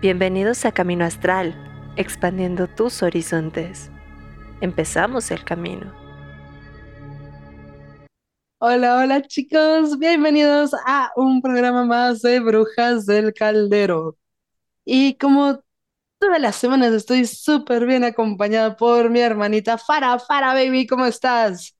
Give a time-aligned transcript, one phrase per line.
[0.00, 1.56] Bienvenidos a Camino Astral,
[1.96, 3.90] expandiendo tus horizontes.
[4.60, 5.92] Empezamos el camino.
[8.58, 14.16] Hola, hola chicos, bienvenidos a un programa más de Brujas del Caldero.
[14.84, 15.64] Y como
[16.20, 20.16] todas las semanas estoy súper bien acompañada por mi hermanita Fara.
[20.20, 21.74] Fara, baby, ¿cómo estás?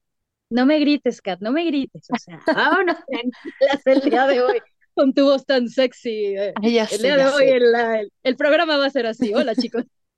[0.50, 2.08] No me grites, Kat, no me grites.
[2.10, 2.96] O sea, vámonos
[3.84, 4.60] el día de hoy
[4.98, 6.36] con tu voz tan sexy.
[6.36, 6.54] eh.
[6.62, 9.32] Ay, ya El día de hoy el, el- el programa va a ser así.
[9.34, 9.84] Hola, chicos.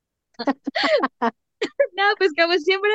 [1.97, 2.91] No, pues como siempre,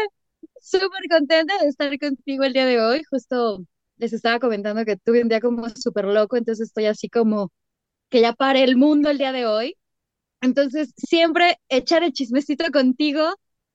[0.61, 3.03] súper contenta de estar contigo el día de hoy.
[3.09, 3.59] Justo
[3.97, 7.51] les estaba comentando que tuve un día como súper loco, entonces estoy así como
[8.09, 9.75] que ya pare el mundo el día de hoy.
[10.41, 13.23] Entonces, siempre echar el chismecito contigo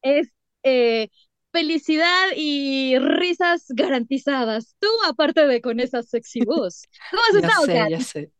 [0.03, 0.29] es
[0.65, 1.09] eh,
[1.53, 4.77] felicidad y risas garantizadas.
[4.81, 6.83] Tú, aparte de con esa sexy voz.
[7.11, 7.89] ¿Cómo has Ya estado, sé, Kat?
[7.89, 8.33] ya sé.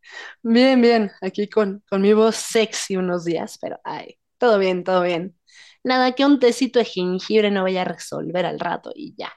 [0.43, 5.03] Bien, bien, aquí con, con mi voz sexy unos días, pero ay, todo bien, todo
[5.03, 5.39] bien.
[5.85, 9.33] Nada que un tecito de jengibre no vaya a resolver al rato y ya.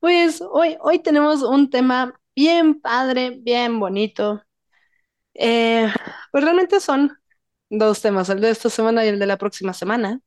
[0.00, 4.42] Pues hoy, hoy tenemos un tema bien padre, bien bonito.
[5.34, 5.88] Eh,
[6.32, 7.18] pues realmente son
[7.70, 10.20] dos temas, el de esta semana y el de la próxima semana,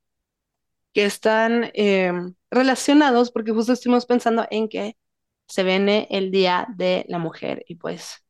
[0.94, 2.12] que están eh,
[2.52, 4.98] relacionados porque justo estuvimos pensando en que
[5.48, 8.24] se viene el Día de la Mujer y pues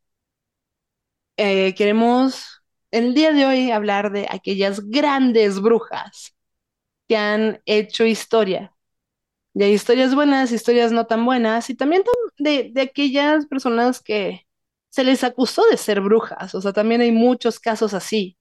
[1.38, 2.46] eh, queremos
[2.92, 6.36] el día de hoy hablar de aquellas grandes brujas
[7.08, 8.74] que han hecho historia.
[9.54, 14.02] Y hay historias buenas, historias no tan buenas, y también tam- de, de aquellas personas
[14.02, 14.48] que
[14.90, 16.56] se les acusó de ser brujas.
[16.56, 18.38] O sea, también hay muchos casos así,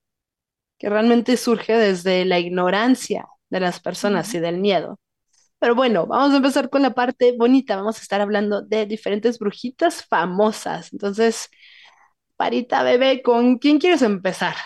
[0.79, 4.99] que realmente surge desde la ignorancia de las personas y del miedo.
[5.61, 7.77] Pero bueno, vamos a empezar con la parte bonita.
[7.77, 10.93] Vamos a estar hablando de diferentes brujitas famosas.
[10.93, 11.51] Entonces,
[12.37, 14.57] Parita, bebé, ¿con quién quieres empezar?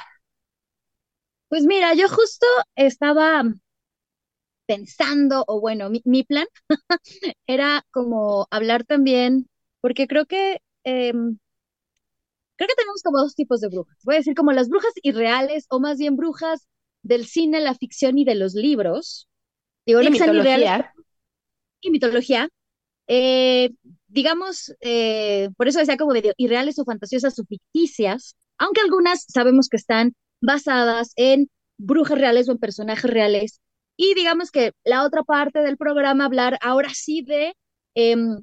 [1.48, 3.42] Pues mira, yo justo estaba
[4.66, 6.46] pensando, o bueno, mi, mi plan
[7.46, 9.48] era como hablar también,
[9.80, 11.38] porque creo que em,
[12.56, 13.96] creo que tenemos como dos tipos de brujas.
[14.04, 16.66] Voy a decir como las brujas irreales, o más bien brujas
[17.06, 19.28] del cine, la ficción y de los libros.
[19.86, 20.92] Digo, Y mitología.
[21.80, 22.48] y mitología.
[23.08, 23.70] Eh,
[24.08, 29.68] digamos, eh, por eso decía como de irreales o fantasiosas o ficticias, aunque algunas sabemos
[29.68, 33.60] que están basadas en brujas reales o en personajes reales.
[33.96, 37.54] Y digamos que la otra parte del programa, hablar ahora sí de
[37.94, 38.38] em,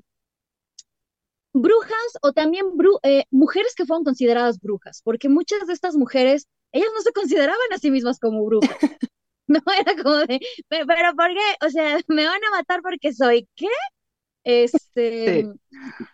[1.53, 6.47] brujas o también bru- eh, mujeres que fueron consideradas brujas, porque muchas de estas mujeres,
[6.73, 8.77] ellas no se consideraban a sí mismas como brujas.
[9.47, 10.39] No era como de,
[10.69, 11.67] pero, pero ¿por qué?
[11.67, 13.67] O sea, me van a matar porque soy, ¿qué?
[14.43, 15.51] Este, Sí.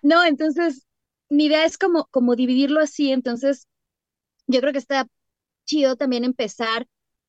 [0.02, 0.86] no, entonces
[1.30, 3.68] mi idea es como, como dividirlo así, entonces
[4.48, 5.08] yo creo que está
[5.66, 6.88] chido también empezar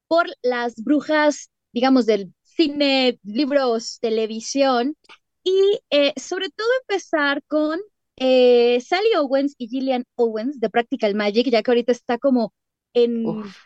[0.09, 4.97] por las brujas, digamos, del cine, libros, televisión,
[5.45, 7.81] y eh, sobre todo empezar con
[8.17, 12.53] eh, Sally Owens y Gillian Owens de Practical Magic, ya que ahorita está como
[12.95, 13.56] en, Uf,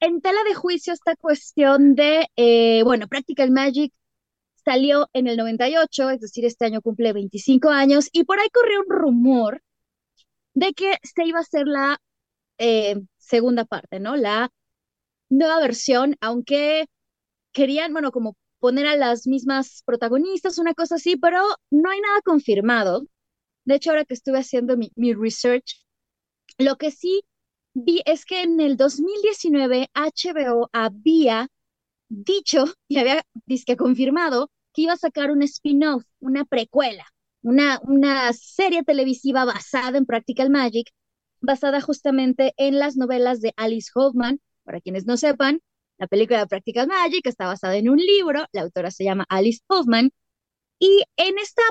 [0.00, 3.92] en tela de juicio esta cuestión de, eh, bueno, Practical Magic
[4.64, 8.80] salió en el 98, es decir, este año cumple 25 años, y por ahí corrió
[8.80, 9.62] un rumor
[10.54, 12.00] de que se iba a hacer la
[12.58, 14.16] eh, segunda parte, ¿no?
[14.16, 14.50] La
[15.28, 16.86] nueva versión, aunque
[17.52, 22.20] querían, bueno, como poner a las mismas protagonistas, una cosa así, pero no hay nada
[22.24, 23.06] confirmado.
[23.64, 25.84] De hecho, ahora que estuve haciendo mi, mi research,
[26.58, 27.22] lo que sí
[27.76, 31.48] vi es que en el 2019 HBO había
[32.08, 33.22] dicho y había
[33.76, 37.04] confirmado que iba a sacar un spin-off, una precuela,
[37.42, 40.90] una, una serie televisiva basada en Practical Magic,
[41.40, 44.40] basada justamente en las novelas de Alice Hoffman.
[44.64, 45.60] Para quienes no sepan,
[45.98, 49.60] la película de Practical Magic está basada en un libro, la autora se llama Alice
[49.68, 50.12] Hoffman,
[50.78, 51.62] y en esta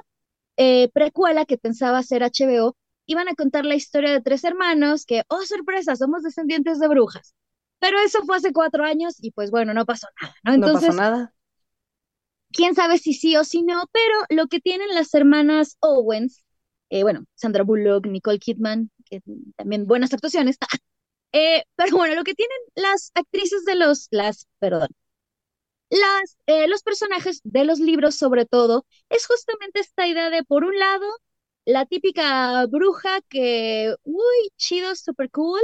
[0.58, 5.24] eh, precuela que pensaba hacer HBO, iban a contar la historia de tres hermanos que,
[5.30, 7.34] oh sorpresa, somos descendientes de brujas.
[7.79, 10.58] Pero eso fue hace cuatro años y pues bueno, no pasó nada, ¿no?
[10.58, 11.34] no pasó Entonces, nada.
[12.52, 16.44] quién sabe si sí o si no, pero lo que tienen las hermanas Owens,
[16.90, 19.22] eh, bueno, Sandra Bullock, Nicole Kidman, que
[19.58, 20.58] también buenas actuaciones,
[21.34, 24.90] eh, pero bueno, lo que tienen las actrices de los, las, perdón,
[25.90, 30.64] las, eh, los personajes de los libros sobre todo, es justamente esta idea de, por
[30.64, 31.06] un lado,
[31.66, 35.62] la típica bruja que, uy, chido, super cool,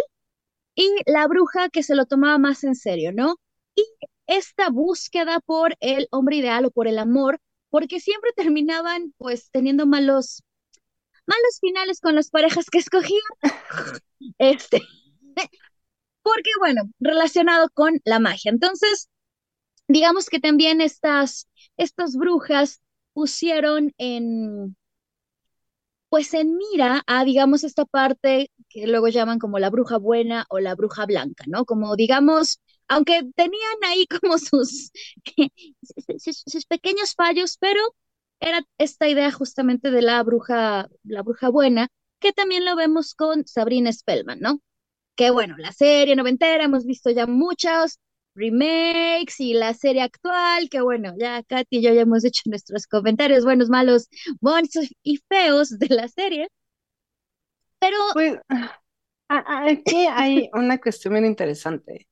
[0.76, 3.36] y la bruja que se lo tomaba más en serio, ¿no?
[3.76, 3.86] Y
[4.28, 7.40] esta búsqueda por el hombre ideal o por el amor,
[7.70, 10.44] porque siempre terminaban pues teniendo malos,
[11.26, 13.22] malos finales con las parejas que escogían.
[14.38, 14.82] Este,
[16.24, 18.52] porque bueno, relacionado con la magia.
[18.52, 19.10] Entonces,
[19.88, 22.82] digamos que también estas, estas brujas
[23.14, 24.76] pusieron en,
[26.12, 30.60] pues en mira a, digamos, esta parte que luego llaman como la bruja buena o
[30.60, 31.64] la bruja blanca, ¿no?
[31.64, 32.60] Como digamos,
[32.90, 34.92] aunque tenían ahí como sus,
[36.20, 37.80] sus, pequeños fallos, pero
[38.42, 41.88] era esta idea justamente de la bruja, la bruja buena,
[42.20, 44.60] que también lo vemos con Sabrina Spellman, ¿no?
[45.16, 48.00] Que bueno, la serie noventera, hemos visto ya muchos
[48.36, 52.88] remakes y la serie actual, que bueno, ya Katy y yo ya hemos hecho nuestros
[52.88, 54.10] comentarios buenos, malos,
[54.42, 56.48] bonitos y feos de la serie.
[57.80, 58.40] Pero Pues
[59.30, 62.08] aquí hay una cuestión bien interesante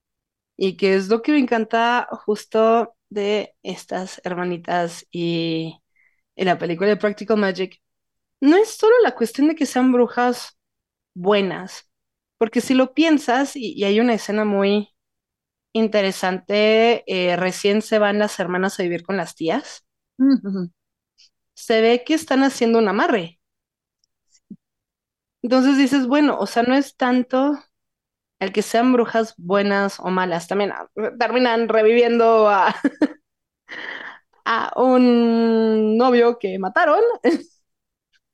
[0.57, 5.80] y que es lo que me encanta justo de estas hermanitas y,
[6.36, 7.81] y la película de Practical Magic.
[8.42, 10.57] No es solo la cuestión de que sean brujas
[11.15, 11.89] buenas,
[12.38, 14.89] porque si lo piensas, y hay una escena muy
[15.74, 19.86] interesante, eh, recién se van las hermanas a vivir con las tías,
[21.54, 23.39] se ve que están haciendo un amarre.
[25.42, 27.57] Entonces dices, bueno, o sea, no es tanto
[28.39, 30.89] el que sean brujas buenas o malas, también ah,
[31.19, 32.75] terminan reviviendo a,
[34.45, 37.01] a un novio que mataron.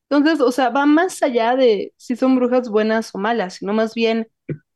[0.09, 3.93] Entonces, o sea, va más allá de si son brujas buenas o malas, sino más
[3.95, 4.27] bien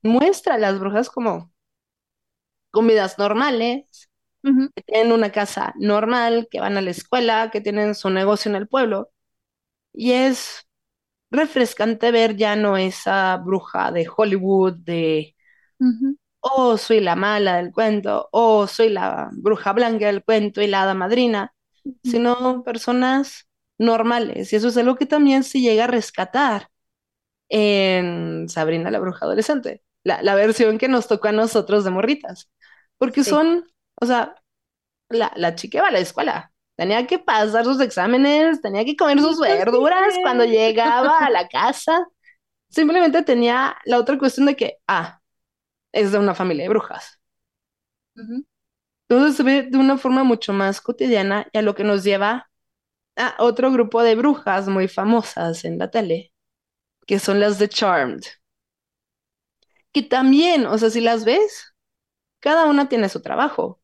[0.02, 1.52] muestra a las brujas como
[2.72, 4.10] comidas normales,
[4.44, 8.50] ujú, que tienen una casa normal, que van a la escuela, que tienen su negocio
[8.50, 9.12] en el pueblo.
[9.94, 10.68] Y es
[11.32, 15.36] refrescante ver ya no esa bruja de Hollywood, de,
[16.42, 20.84] oh, soy la mala del cuento, oh, soy la bruja blanca del cuento y la
[20.84, 21.54] hada madrina,
[22.04, 24.52] sino personas normales.
[24.54, 26.70] Y eso es algo que también se llega a rescatar
[27.50, 32.50] en Sabrina la bruja adolescente, la, la versión que nos tocó a nosotros de morritas.
[32.98, 33.30] Porque Sí.
[33.30, 33.66] son,
[34.02, 34.36] o sea,
[35.10, 36.54] la, la chica iba a la escuela.
[36.76, 42.08] Tenía que pasar sus exámenes, tenía que comer sus verduras cuando llegaba a la casa.
[42.70, 45.22] Simplemente tenía la otra cuestión de que, ah,
[45.94, 47.20] es de una familia de brujas.
[49.08, 52.50] Entonces se ve de una forma mucho más cotidiana y a lo que nos lleva
[53.18, 56.34] a otro grupo de brujas muy famosas en la tele,
[57.08, 58.22] que son las de Charmed.
[59.94, 61.74] Que también, o sea, si las ves,
[62.40, 63.82] cada una tiene su trabajo,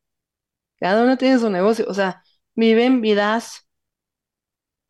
[0.78, 2.24] cada una tiene su negocio, o sea,
[2.56, 3.68] viven vidas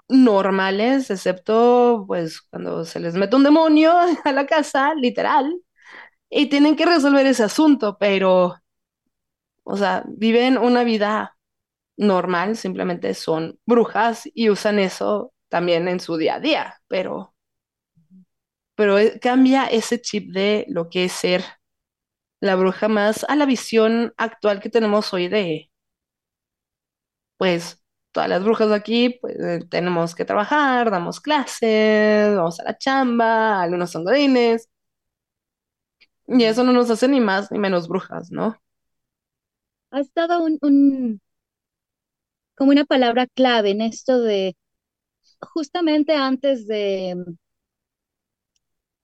[0.09, 3.93] normales, excepto pues cuando se les mete un demonio
[4.25, 5.61] a la casa, literal,
[6.29, 8.55] y tienen que resolver ese asunto, pero,
[9.63, 11.37] o sea, viven una vida
[11.97, 17.34] normal, simplemente son brujas y usan eso también en su día a día, pero,
[18.75, 21.43] pero eh, cambia ese chip de lo que es ser
[22.39, 25.69] la bruja más a la visión actual que tenemos hoy de,
[27.37, 27.81] pues,
[28.11, 32.77] todas las brujas de aquí, pues, eh, tenemos que trabajar, damos clases, vamos a la
[32.77, 34.69] chamba, algunos son godines,
[36.27, 38.57] y eso no nos hace ni más ni menos brujas, ¿no?
[39.91, 41.21] Ha estado un, un,
[42.55, 44.55] como una palabra clave en esto de
[45.41, 47.15] justamente antes de,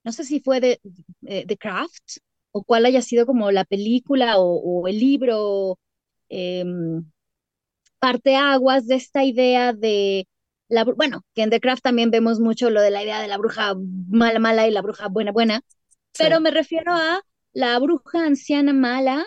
[0.04, 0.80] no sé si fue de,
[1.28, 2.18] eh, The Craft
[2.52, 5.80] o cuál haya sido como la película o, o el libro,
[6.30, 7.06] em,
[8.00, 10.28] parteaguas de esta idea de
[10.70, 13.38] la, bueno, que en The Craft también vemos mucho lo de la idea de la
[13.38, 13.74] bruja
[14.10, 15.62] mala, mala y la bruja buena, buena,
[16.18, 16.42] pero Sí.
[16.42, 17.22] me refiero a
[17.54, 19.26] la bruja anciana mala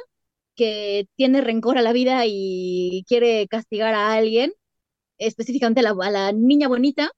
[0.57, 4.53] que tiene rencor a la vida y quiere castigar a alguien,
[5.19, 7.11] específicamente a la, a la niña bonita,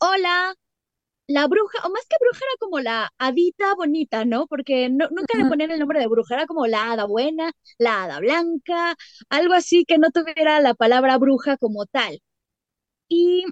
[0.00, 0.16] o
[1.26, 4.46] la, bruja, o más que bruja era como la hadita bonita, ¿no?
[4.46, 8.04] Porque no, nunca le ponían el nombre de bruja, era como la hada buena, la
[8.04, 8.96] hada blanca,
[9.30, 12.20] algo así que no tuviera la palabra bruja como tal.
[13.08, 13.44] Y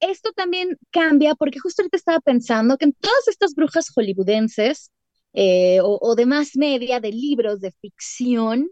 [0.00, 4.90] esto también cambia porque justo ahorita estaba pensando que en todas estas brujas hollywoodenses
[5.32, 8.70] eh, o, o de más media, de libros, de ficción,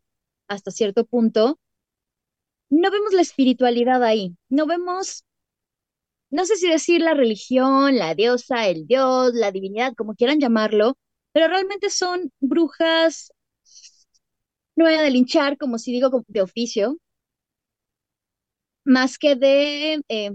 [0.49, 1.59] hasta cierto punto,
[2.71, 5.25] no vemos la espiritualidad ahí, no vemos,
[6.33, 10.99] no sé si decir la religión, la diosa, el dios, la divinidad, como quieran llamarlo,
[11.33, 13.33] pero realmente son brujas,
[14.77, 16.99] no voy a linchar, como si digo, de oficio,
[18.85, 20.33] más que de, eh,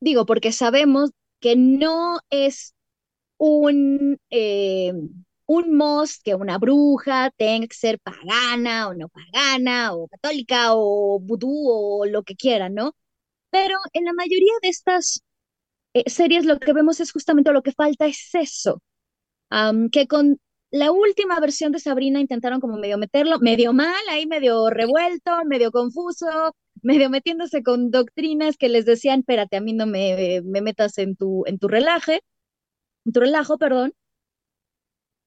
[0.00, 2.74] digo, porque sabemos que no es
[3.38, 4.92] un, eh,
[5.46, 5.80] un
[6.24, 12.06] que una bruja tenga que ser pagana o no pagana o católica o vudú o
[12.06, 12.94] lo que quiera, ¿no?
[13.50, 15.22] Pero en la mayoría de estas
[15.94, 18.82] eh, series lo que vemos es justamente lo que falta es eso,
[19.90, 20.38] que con
[20.70, 25.70] la última versión de Sabrina intentaron como medio meterlo, medio mal, ahí medio revuelto, medio
[25.70, 30.96] confuso, medio metiéndose con doctrinas que les decían, espérate, a mí no me, me metas
[30.98, 32.22] en tu, en tu relaje,
[33.06, 33.94] en tu relajo, perdón.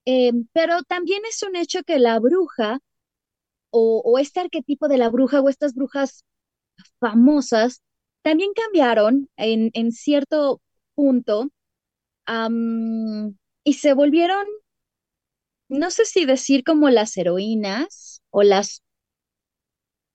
[0.05, 2.79] Eh, pero también es un hecho que la bruja,
[3.71, 6.23] o este arquetipo de la bruja, o estas brujas
[6.99, 7.81] famosas,
[8.25, 10.59] también cambiaron en, en cierto
[10.95, 11.51] punto
[13.63, 14.47] y se volvieron
[15.69, 18.81] no sé si decir como las heroínas o las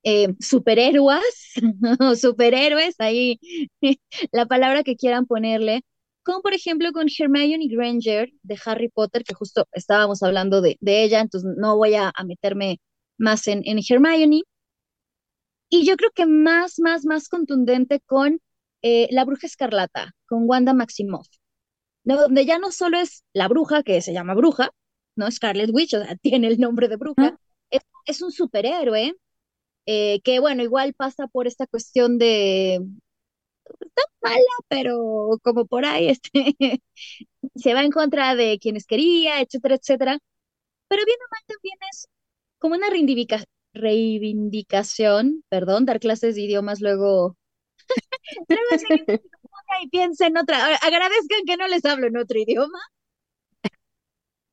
[0.02, 1.52] eh, superhéroes
[2.00, 3.38] o superhéroes, ahí
[4.32, 5.82] la palabra que quieran ponerle,
[6.24, 11.20] como por ejemplo con Hermione Granger de Harry Potter, que justo estábamos hablando de, ella,
[11.20, 12.80] entonces no voy a, meterme
[13.18, 14.42] más en, en, Hermione.
[15.70, 18.40] Y yo creo que más, más, más contundente con
[18.82, 21.28] eh, La Bruja Escarlata, con Wanda Maximoff,
[22.04, 24.70] donde ya no solo es la bruja, que se llama bruja,
[25.16, 25.30] ¿no?
[25.30, 27.38] Scarlet Witch, o sea, tiene el nombre de bruja,
[28.04, 29.14] es, un superhéroe
[29.86, 32.80] eh, que, bueno, igual pasa por esta cuestión de,
[33.80, 36.82] está mala, pero como por ahí, este,
[37.54, 40.18] se va en contra de quienes quería, etcétera, etcétera.
[40.88, 42.08] Pero bien o mal también es
[42.58, 43.46] como una reivindicación,
[45.48, 47.36] perdón, dar clases de idiomas luego,
[49.82, 52.78] y piensen en otra, agradezcan que no les hablo en otro idioma,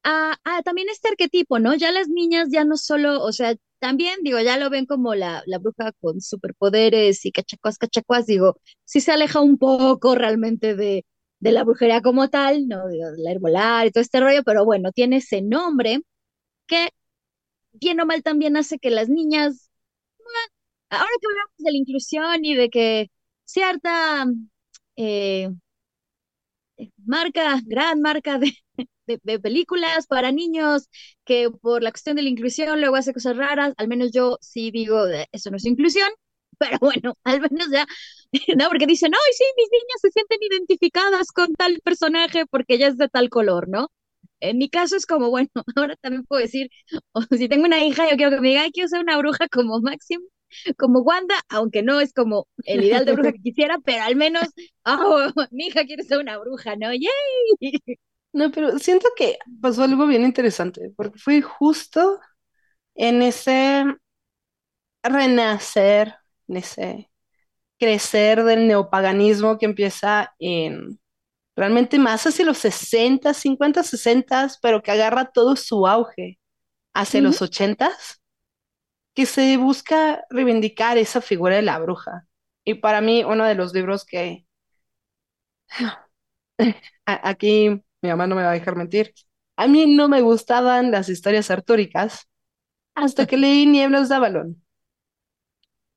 [0.03, 1.75] Ah, ah, también este arquetipo, ¿no?
[1.75, 5.43] Ya las niñas ya no solo, o sea, también digo, ya lo ven como la,
[5.45, 11.05] la bruja con superpoderes y cachacuas, cachacuas, digo, sí se aleja un poco realmente de,
[11.39, 12.87] de la brujería como tal, ¿no?
[12.87, 16.01] De la herbolar y todo este rollo, pero bueno, tiene ese nombre
[16.67, 16.89] que
[17.79, 19.69] bien o mal también hace que las niñas,
[20.89, 23.11] ahora que hablamos de la inclusión y de que
[23.45, 24.25] cierta
[24.95, 25.49] eh,
[27.05, 28.53] marca, gran marca de,
[29.23, 30.89] de, películas para niños
[31.25, 34.71] que por la cuestión de la inclusión luego hace cosas raras, al menos yo sí
[34.71, 36.09] digo, eso no es inclusión,
[36.59, 37.85] pero bueno, al menos ya,
[38.57, 42.87] no, porque dicen, ay, sí, mis niñas se sienten identificadas con tal personaje porque ya
[42.87, 43.89] es de tal color, ¿no?
[44.39, 46.69] En mi caso es como, bueno, ahora también puedo decir,
[47.13, 49.79] o si tengo una hija, yo quiero que me diga, quiero ser una bruja como
[49.81, 50.25] Máximo,
[50.77, 54.47] como Wanda, aunque no es como el ideal de bruja que quisiera, pero al menos,
[54.85, 56.93] oh, mi hija quiere ser una bruja, ¿no?
[56.93, 57.09] ¡Yay!
[58.33, 62.19] No, pero siento que pasó algo bien interesante, porque fue justo
[62.95, 63.85] en ese
[65.03, 66.15] renacer,
[66.47, 67.11] en ese
[67.79, 70.99] crecer del neopaganismo que empieza en
[71.57, 76.39] realmente más hacia los 60, 50, 60, pero que agarra todo su auge
[76.93, 77.91] hacia los 80,
[79.15, 82.27] que se busca reivindicar esa figura de la bruja.
[82.63, 84.45] Y para mí, uno de los libros que
[87.05, 87.69] aquí
[88.01, 89.13] mi mamá no me va a dejar mentir.
[89.55, 92.27] A mí no me gustaban las historias artúricas
[92.95, 94.63] hasta que leí Nieblas de Avalón.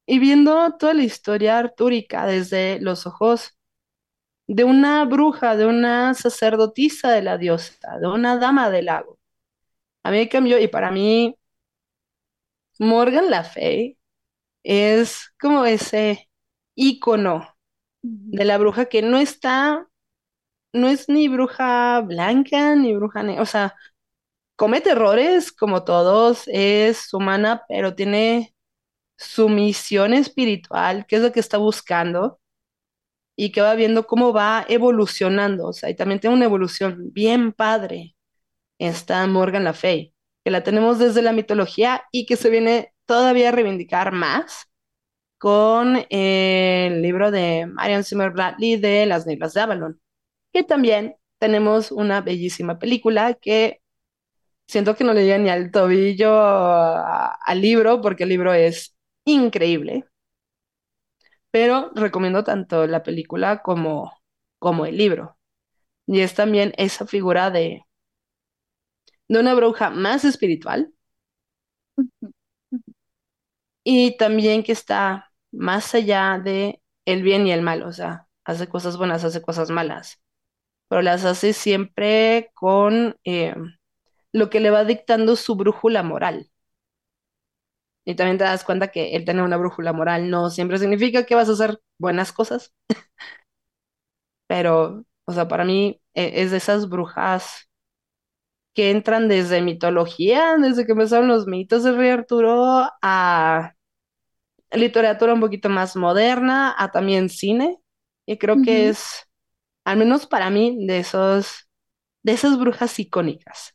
[0.07, 3.59] Y viendo toda la historia artúrica desde los ojos
[4.55, 9.19] de una bruja, de una sacerdotisa de la diosa, de una dama del lago,
[10.05, 11.37] a mí cambió y para mí
[12.79, 13.99] Morgan La Fey
[14.65, 16.31] es como ese
[16.77, 17.57] ícono
[18.03, 19.89] de la bruja que no está
[20.73, 23.77] no es ni bruja blanca ni bruja negra, o sea,
[24.57, 28.55] comete errores como todos, es humana, pero tiene
[29.19, 32.41] su misión espiritual, que es lo que está buscando
[33.41, 37.53] y que va viendo cómo va evolucionando, o sea, y también tiene una evolución bien
[37.53, 38.17] padre.
[38.79, 43.49] Está Morgan La Fey, que la tenemos desde la mitología y que se viene todavía
[43.51, 44.67] a reivindicar más
[45.39, 50.01] con el libro de Marian Zimmer Bradley de Las Nieblas de Avalon
[50.53, 53.81] que también tenemos una bellísima película que
[54.67, 60.10] siento que no le llega ni al tobillo al libro, porque el libro es increíble.
[61.53, 64.13] Pero recomiendo tanto la película como,
[64.59, 65.39] como el libro.
[66.07, 67.85] Y es también esa figura de,
[69.29, 70.93] de una bruja más espiritual.
[73.85, 78.69] Y también que está más allá de el bien y el mal, o sea, hace
[78.69, 80.19] cosas buenas, hace cosas malas
[80.89, 83.55] pero las hace siempre con eh,
[84.33, 86.51] lo que le va dictando su brújula moral.
[88.05, 91.35] Y también te das cuenta que el tener una brújula moral no siempre significa que
[91.35, 92.73] vas a hacer buenas cosas.
[94.47, 97.69] Pero, o sea, para mí e, es de esas brujas
[98.75, 103.75] que entran desde mitología, desde que empezaron los mitos de Rey Arturo, a
[104.73, 107.79] literatura un poquito más moderna, a también cine.
[108.27, 109.27] Y creo que es
[109.85, 111.69] al menos para mí, de esos,
[112.25, 113.75] de esas brujas icónicas.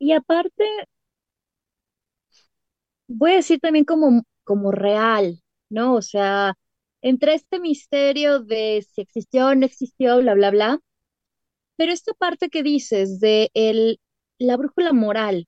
[0.00, 0.64] Y aparte,
[3.08, 5.94] voy a decir también como, como real, ¿no?
[5.96, 6.54] O sea,
[7.02, 10.80] entre este misterio de si existió no existió, bla, bla, bla,
[11.76, 14.00] pero esta parte que dices de el,
[14.38, 15.46] la brújula moral,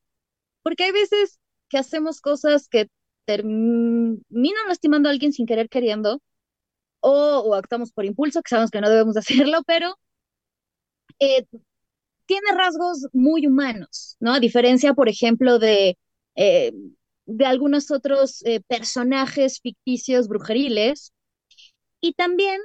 [0.62, 1.40] porque hay veces
[1.70, 2.88] que hacemos cosas que
[3.26, 6.22] terminan lastimando a alguien sin querer queriendo,
[7.00, 7.12] o,
[7.46, 9.96] o actuamos por impulso, que sabemos que no debemos hacerlo, pero
[11.18, 11.44] eh,
[12.26, 14.34] tiene rasgos muy humanos, ¿no?
[14.34, 15.98] A diferencia, por ejemplo, de,
[16.36, 16.72] eh,
[17.30, 21.12] de algunos otros eh, personajes ficticios brujeriles.
[22.00, 22.60] Y también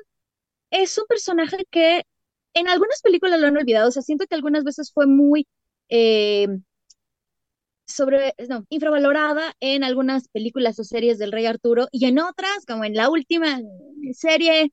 [0.71, 2.03] es un personaje que
[2.55, 5.47] en algunas películas lo han olvidado, o sea, siento que algunas veces fue muy
[5.89, 6.47] eh,
[7.87, 12.83] sobre, no, infravalorada en algunas películas o series del Rey Arturo y en otras, como
[12.83, 13.59] en la última
[14.13, 14.71] serie,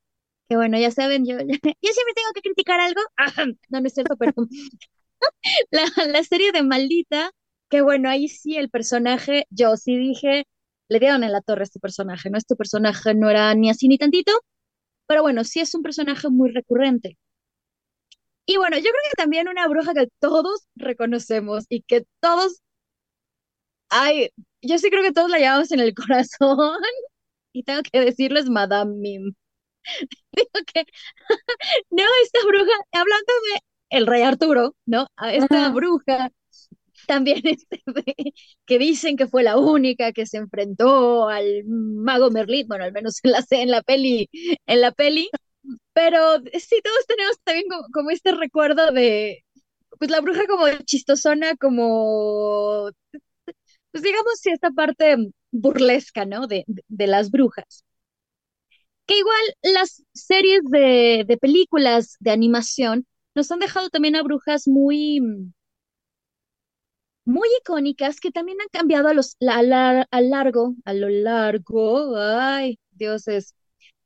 [0.48, 3.00] que bueno, ya saben, yo, siempre tengo que criticar algo,
[3.70, 4.32] no, no es cierto, pero
[5.70, 7.30] la, la serie de Maldita,
[7.72, 10.46] que bueno, ahí sí el personaje, yo sí dije,
[10.90, 12.38] le dieron en la torre a este personaje, ¿no?
[12.38, 14.32] Este personaje no era ni así ni tantito,
[15.08, 17.18] pero bueno, sí es un personaje muy recurrente.
[18.46, 22.60] Y bueno, yo creo que también una bruja que todos reconocemos y que todos,
[23.90, 24.30] ay,
[24.62, 26.80] yo sí creo que todos la llevamos en el corazón.
[27.52, 29.34] Y tengo que decirles Madame Mim.
[30.32, 30.84] Digo que,
[31.90, 33.60] no, esta bruja, hablando de
[33.98, 35.06] el rey Arturo, ¿no?
[35.32, 35.70] Esta Ajá.
[35.70, 36.30] bruja
[37.06, 37.82] también este,
[38.66, 43.18] que dicen que fue la única que se enfrentó al mago Merlín, bueno, al menos
[43.22, 44.28] en la, en la peli,
[44.66, 45.28] en la peli,
[45.94, 49.44] pero sí, todos tenemos también como, como este recuerdo de,
[49.98, 52.90] pues la bruja como chistosona, como,
[53.90, 55.16] pues digamos, sí, esta parte
[55.50, 56.46] burlesca, ¿no?
[56.46, 57.84] De, de, de las brujas.
[59.06, 64.68] Que igual las series de, de películas de animación nos han dejado también a brujas
[64.68, 65.20] muy,
[67.32, 72.16] muy icónicas que también han cambiado a los, a, la- a largo, a lo largo,
[72.16, 73.54] ay, dioses,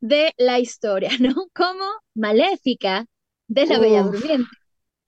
[0.00, 1.34] de la historia, ¿no?
[1.54, 3.06] Como Maléfica
[3.48, 4.56] de la Bella Uf, Durmiente,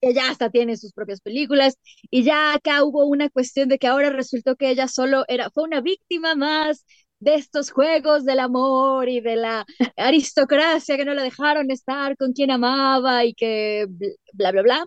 [0.00, 1.76] que ya hasta tiene sus propias películas,
[2.10, 5.64] y ya acá hubo una cuestión de que ahora resultó que ella solo era, fue
[5.64, 6.84] una víctima más
[7.20, 9.66] de estos juegos del amor y de la
[9.96, 13.86] aristocracia que no la dejaron estar con quien amaba y que
[14.32, 14.86] bla, bla, bla.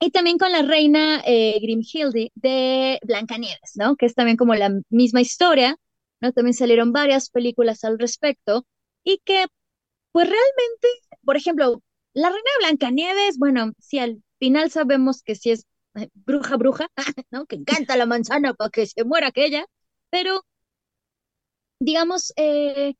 [0.00, 3.96] Y también con la reina eh, Grimhilde de Blancanieves, ¿no?
[3.96, 5.76] Que es también como la misma historia,
[6.20, 6.32] ¿no?
[6.32, 8.66] También salieron varias películas al respecto
[9.04, 9.46] y que,
[10.12, 10.88] pues realmente,
[11.24, 11.82] por ejemplo,
[12.14, 16.88] la reina de Blancanieves, bueno, sí, al final sabemos que sí es eh, bruja, bruja,
[17.30, 17.46] ¿no?
[17.46, 19.66] Que encanta la manzana para que se muera aquella,
[20.10, 20.42] pero
[21.80, 22.94] digamos, eh,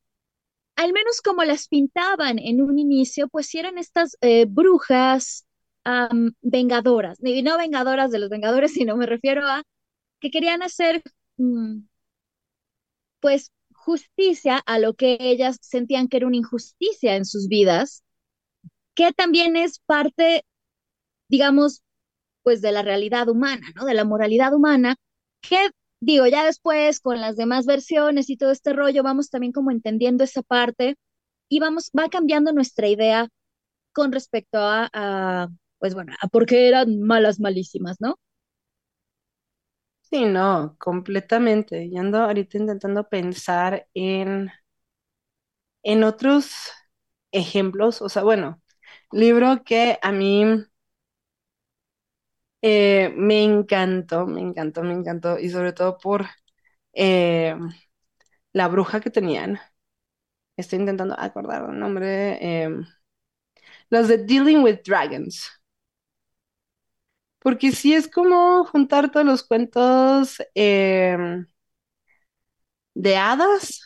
[0.76, 5.46] al menos como las pintaban en un inicio, pues eran estas eh, brujas
[6.42, 9.62] vengadoras, y no vengadoras de los vengadores, sino me refiero a
[10.20, 11.02] que querían hacer,
[11.38, 11.80] mm,
[13.20, 18.02] pues, justicia a lo que ellas sentían que era una injusticia en sus vidas,
[18.94, 20.44] que también es parte,
[21.28, 21.82] digamos,
[22.42, 23.86] pues de la realidad humana, ¿no?
[23.86, 24.96] De la moralidad humana,
[25.42, 25.70] que
[26.00, 30.24] digo, ya después con las demás versiones y todo este rollo, vamos también como entendiendo
[30.24, 30.96] esa parte
[31.50, 33.28] y vamos, va cambiando nuestra idea
[33.92, 35.48] con respecto a
[35.84, 38.18] pues bueno, a por qué eran malas, malísimas, ¿no?
[40.10, 41.90] sí, no, completamente.
[41.90, 44.50] Yo ando ahorita intentando pensar en,
[45.82, 46.50] en otros
[47.32, 48.62] ejemplos, o sea, bueno,
[49.12, 50.44] libro que a mí
[52.62, 56.26] eh, me encantó, me encantó, me encantó, y sobre todo por
[56.94, 57.56] eh,
[58.52, 59.58] la bruja que tenían.
[60.56, 62.38] Estoy intentando acordar el nombre.
[62.64, 62.70] eh,
[63.90, 65.50] los de Dealing with Dragons.
[67.44, 71.16] Porque sí es como juntar todos los cuentos eh,
[72.94, 73.80] de hadas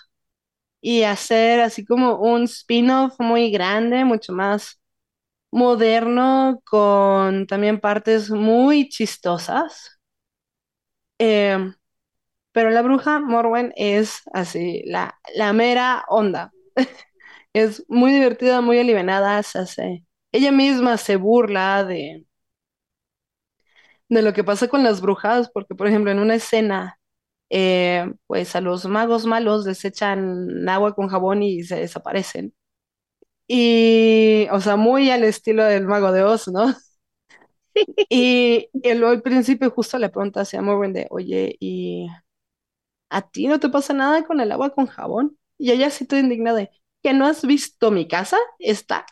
[0.81, 4.81] y hacer así como un spin-off muy grande, mucho más
[5.53, 10.01] moderno, con también partes muy chistosas.
[11.18, 11.73] Eh,
[12.53, 16.53] pero la bruja Morwen es así, la, la mera onda.
[17.55, 20.07] Es muy divertida, muy alivianada, se hace.
[20.33, 22.27] Ella misma se burla de,
[24.09, 26.99] de lo que pasa con las brujas, porque por ejemplo en una escena,
[27.51, 32.55] eh, pues a los magos malos les echan agua con jabón y se desaparecen.
[33.49, 36.75] Y, o sea, muy al estilo del mago de Oz, ¿no?
[38.09, 42.07] Y él al principio justo le pregunta hacia Morwen de, oye, ¿y
[43.11, 45.38] a ti no te pasa nada con el agua con jabón?
[45.59, 46.71] Y ella sí está indignada de,
[47.03, 48.37] ¿que no has visto mi casa?
[48.59, 49.07] Está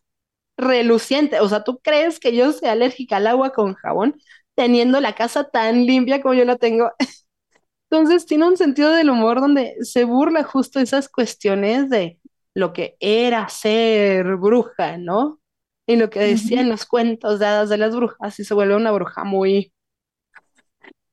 [0.56, 1.40] reluciente.
[1.40, 4.16] O sea, ¿tú crees que yo soy alérgica al agua con jabón?
[4.56, 6.92] Teniendo la casa tan limpia como yo la tengo.
[7.90, 12.18] Entonces tiene un sentido del humor donde se burla justo esas cuestiones de
[12.54, 15.40] lo que era ser bruja, ¿no?
[15.86, 18.92] Y lo que decían los cuentos de hadas de las brujas y se vuelve una
[18.92, 19.72] bruja muy,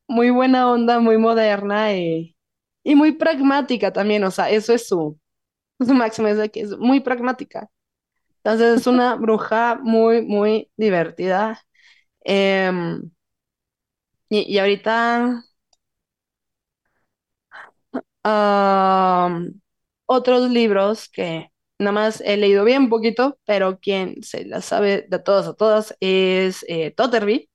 [0.07, 2.35] muy buena onda, muy moderna y,
[2.83, 5.19] y muy pragmática también, o sea, eso es su,
[5.79, 7.69] su máximo, es de que es muy pragmática.
[8.43, 11.61] Entonces es una bruja muy, muy divertida.
[12.21, 13.11] Em,
[14.33, 15.43] y, y ahorita
[20.05, 25.19] otros libros que nada más he leído bien poquito, pero quien se las sabe de
[25.19, 27.49] todas a todas es eh, Totterby.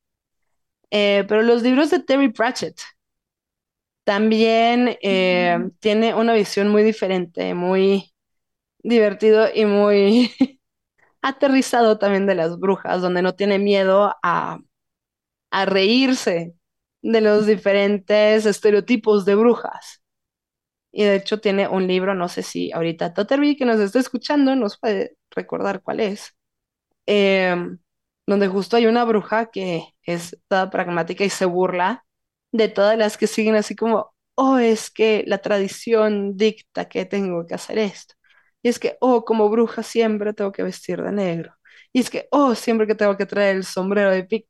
[0.90, 2.80] Eh, pero los libros de Terry Pratchett
[4.04, 8.12] también eh, Mm, tiene una visión muy diferente, muy
[8.80, 10.32] divertido y muy
[11.22, 14.60] aterrizado también de las brujas, donde no tiene miedo a,
[15.52, 16.54] a reírse
[17.02, 20.02] de los diferentes estereotipos de brujas.
[20.92, 24.56] Y de hecho tiene un libro, no sé si ahorita Totterby que nos está escuchando
[24.56, 26.34] nos puede recordar cuál es,
[27.06, 27.78] em,
[28.26, 32.04] donde justo hay una bruja que es toda pragmática y se burla
[32.52, 37.46] de todas las que siguen así como, oh, es que la tradición dicta que tengo
[37.46, 38.14] que hacer esto.
[38.62, 41.54] Y es que, oh, como bruja siempre tengo que vestir de negro.
[41.92, 44.48] Y es que, oh, siempre que tengo que traer el sombrero de pic.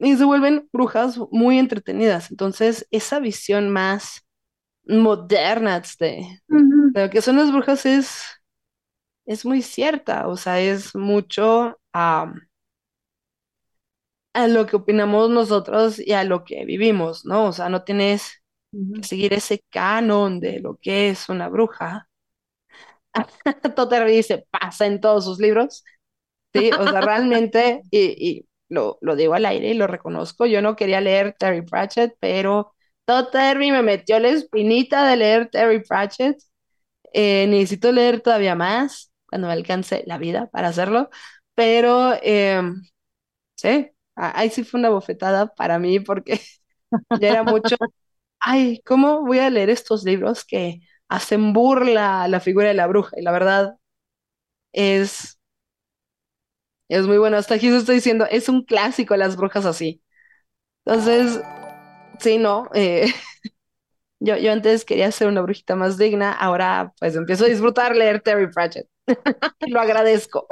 [0.00, 2.30] Y se vuelven brujas muy entretenidas.
[2.30, 4.22] Entonces, esa visión más
[4.86, 6.40] moderna de,
[6.94, 8.22] de lo que son las brujas es,
[9.26, 10.28] es muy cierta.
[10.28, 12.32] O sea, es mucho a
[14.34, 17.46] a lo que opinamos nosotros y a lo que vivimos, ¿no?
[17.46, 18.42] O sea, no tienes
[18.94, 22.08] que seguir ese canon de lo que es una bruja.
[23.76, 25.84] Totterby se pasa en todos sus libros,
[26.54, 26.72] ¿sí?
[26.78, 28.00] O sea, realmente, y,
[28.40, 32.14] y lo, lo digo al aire y lo reconozco, yo no quería leer Terry Pratchett,
[32.20, 32.74] pero
[33.06, 36.38] Totterby me metió la espinita de leer Terry Pratchett.
[37.14, 41.10] Eh, necesito leer todavía más cuando me alcance la vida para hacerlo,
[41.54, 42.62] pero eh,
[43.56, 46.40] sí, ahí sí fue una bofetada para mí porque
[47.14, 47.76] ya era mucho
[48.40, 52.86] ay, ¿cómo voy a leer estos libros que hacen burla a la figura de la
[52.88, 53.12] bruja?
[53.18, 53.76] Y la verdad
[54.72, 55.39] es,
[56.96, 57.36] es muy bueno.
[57.36, 60.02] Hasta aquí se estoy diciendo, es un clásico las brujas así.
[60.86, 61.40] Entonces,
[62.20, 63.12] sí, no, eh,
[64.20, 68.20] yo, yo antes quería ser una brujita más digna, ahora pues empiezo a disfrutar leer
[68.22, 68.88] Terry Pratchett.
[69.68, 70.46] Lo agradezco.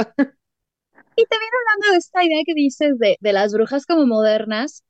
[1.17, 4.85] Y también hablando de esta idea que dices de, de las brujas como modernas,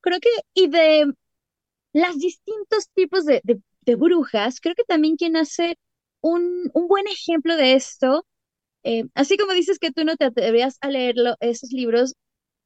[0.00, 1.12] creo que, y de
[1.92, 5.78] las distintos tipos de, de, de brujas, creo que también quien hace
[6.22, 8.26] un, un buen ejemplo de esto,
[8.84, 12.14] eh, así como dices que tú no te atrevías a leerlo, esos libros,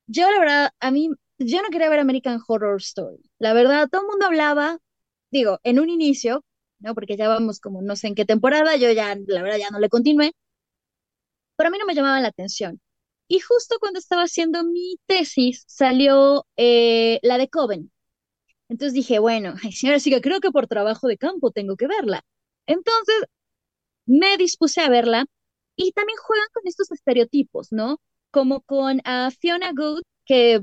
[0.07, 3.19] yo la verdad, a mí, yo no quería ver American Horror Story.
[3.39, 4.79] La verdad, todo el mundo hablaba,
[5.31, 6.45] digo, en un inicio,
[6.81, 6.95] ¿no?
[6.95, 9.81] Porque ya vamos como no sé en qué temporada, yo ya, la verdad, ya no
[9.81, 10.33] le continué,
[11.57, 12.81] pero a mí no me llamaba la atención.
[13.29, 17.91] Y justo cuando estaba haciendo mi tesis, salió eh, la de Coven.
[18.69, 21.89] Entonces dije, bueno, ay, señora, sí que creo que por trabajo de campo tengo que
[21.89, 22.25] verla.
[22.67, 23.17] Entonces
[24.07, 25.27] me dispuse a verla
[25.79, 28.01] y también juegan con estos estereotipos, ¿no?
[28.33, 30.61] Como con uh, Fiona Good, que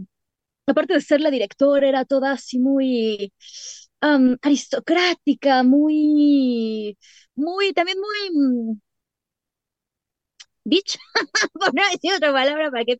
[0.68, 3.34] aparte de ser la directora, era toda así muy
[4.44, 6.98] aristocrática, muy,
[7.36, 8.30] muy, también muy
[8.74, 8.80] mm,
[10.66, 10.98] bitch,
[11.54, 12.98] por no decir otra palabra para que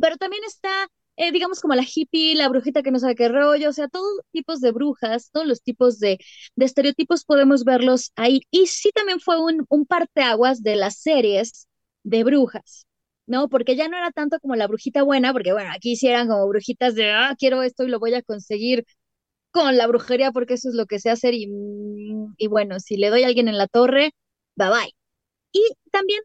[0.00, 3.70] pero también está, eh, digamos, como la hippie, la brujita que no sabe qué rollo,
[3.70, 6.18] o sea, todos tipos de brujas, todos los tipos de,
[6.56, 8.42] de estereotipos podemos verlos ahí.
[8.50, 11.68] Y sí también fue un, un parteaguas de las series
[12.04, 12.86] de brujas,
[13.26, 13.48] ¿no?
[13.48, 16.48] Porque ya no era tanto como la brujita buena, porque bueno, aquí sí eran como
[16.48, 18.86] brujitas de, ah, quiero esto y lo voy a conseguir
[19.50, 21.48] con la brujería porque eso es lo que sé hacer y,
[22.36, 24.12] y bueno, si le doy a alguien en la torre,
[24.56, 24.94] bye bye.
[25.52, 26.22] Y también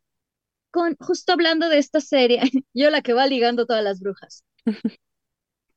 [0.71, 2.41] con, justo hablando de esta serie,
[2.73, 4.43] yo la que va ligando todas las brujas.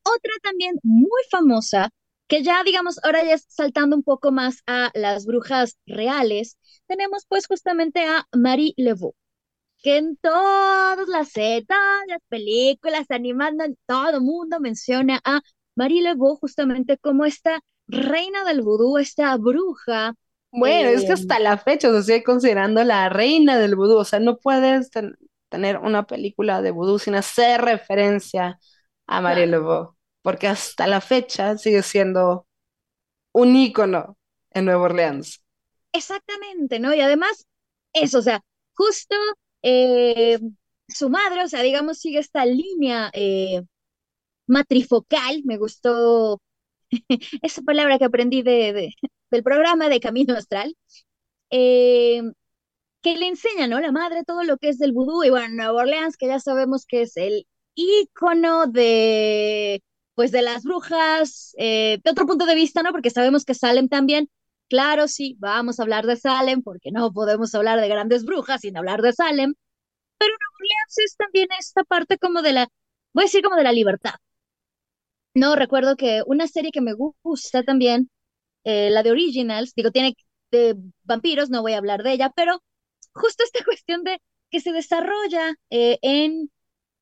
[0.02, 1.90] Otra también muy famosa,
[2.28, 7.24] que ya digamos, ahora ya es saltando un poco más a las brujas reales, tenemos
[7.28, 9.14] pues justamente a Marie Laveau,
[9.82, 15.40] que en todas las series, todas las películas, animando, todo el mundo menciona a
[15.76, 20.14] Marie Laveau justamente como esta reina del vudú, esta bruja.
[20.52, 23.98] Bueno, es que eh, hasta la fecha se sigue considerando la reina del vudú.
[23.98, 25.16] O sea, no puedes ten-
[25.48, 28.58] tener una película de vudú sin hacer referencia
[29.06, 32.46] a Laveau, porque hasta la fecha sigue siendo
[33.32, 34.16] un ícono
[34.50, 35.42] en Nueva Orleans.
[35.92, 36.94] Exactamente, ¿no?
[36.94, 37.46] Y además,
[37.92, 38.42] eso, o sea,
[38.74, 39.16] justo
[39.62, 40.38] eh,
[40.88, 43.62] su madre, o sea, digamos, sigue esta línea, eh,
[44.46, 46.40] matrifocal, me gustó
[47.42, 48.92] esa palabra que aprendí de,
[49.30, 50.74] del programa de Camino Astral,
[51.50, 52.22] eh,
[53.02, 53.80] que le enseña, ¿no?
[53.80, 56.86] La madre todo lo que es del vudú y bueno, Nueva Orleans, que ya sabemos
[56.86, 59.82] que es el ícono de,
[60.14, 62.92] pues, de las brujas, eh, de otro punto de vista, ¿no?
[62.92, 64.30] Porque sabemos que Salem también,
[64.68, 68.76] claro, sí, vamos a hablar de Salem, porque no podemos hablar de grandes brujas sin
[68.76, 69.54] hablar de Salem,
[70.18, 72.68] pero Nueva Orleans es también esta parte como de la,
[73.14, 74.14] voy a decir como de la libertad.
[75.34, 78.10] No, recuerdo que una serie que me gusta también,
[78.64, 80.14] eh, la de Originals, digo, tiene
[80.50, 82.62] de vampiros, no voy a hablar de ella, pero
[83.14, 86.50] justo esta cuestión de que se desarrolla eh, en,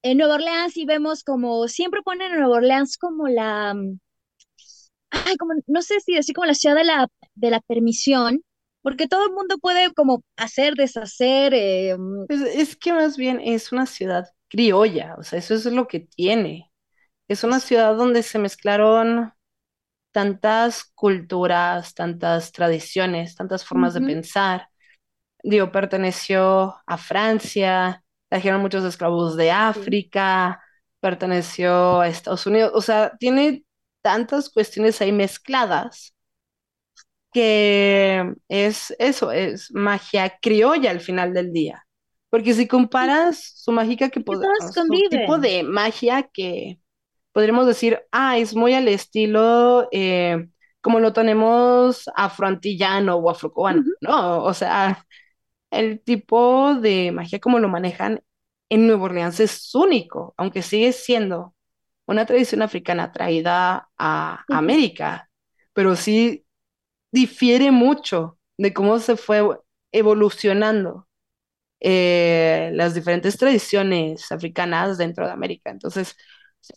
[0.04, 3.98] en Nueva Orleans y vemos como, siempre ponen a Nueva Orleans como la, mm,
[5.10, 8.42] ay, como, no sé si decir como la ciudad de la, de la permisión,
[8.82, 11.54] porque todo el mundo puede como hacer, deshacer.
[11.54, 12.26] Eh, mm.
[12.28, 16.70] es, que más bien es una ciudad criolla, o sea, eso es lo que tiene.
[17.26, 19.32] Es una ciudad donde se mezclaron
[20.12, 24.68] tantas culturas, tantas tradiciones, tantas formas de pensar.
[25.42, 28.03] Digo, perteneció a Francia,
[28.34, 30.60] trajeron muchos esclavos de África,
[30.98, 33.64] perteneció a Estados Unidos, o sea, tiene
[34.02, 36.16] tantas cuestiones ahí mezcladas
[37.32, 41.86] que es eso, es magia criolla al final del día.
[42.28, 46.80] Porque si comparas su mágica que su tipo de magia que
[47.30, 50.48] podríamos decir, ah, es muy al estilo eh,
[50.80, 54.42] como lo tenemos afroantillano o afrocubano, ¿no?
[54.42, 55.06] O sea,
[55.78, 58.22] el tipo de magia como lo manejan
[58.68, 61.54] en Nueva Orleans es único, aunque sigue siendo
[62.06, 65.30] una tradición africana traída a América,
[65.72, 66.46] pero sí
[67.12, 69.42] difiere mucho de cómo se fue
[69.92, 71.08] evolucionando
[71.80, 75.70] eh, las diferentes tradiciones africanas dentro de América.
[75.70, 76.16] Entonces,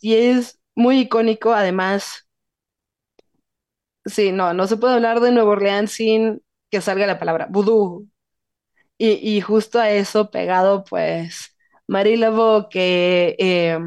[0.00, 2.28] y es muy icónico, además,
[4.04, 8.08] sí, no, no se puede hablar de Nueva Orleans sin que salga la palabra vudú.
[8.98, 11.56] Y, y justo a eso pegado, pues,
[11.86, 13.78] Marie Laveau, que eh,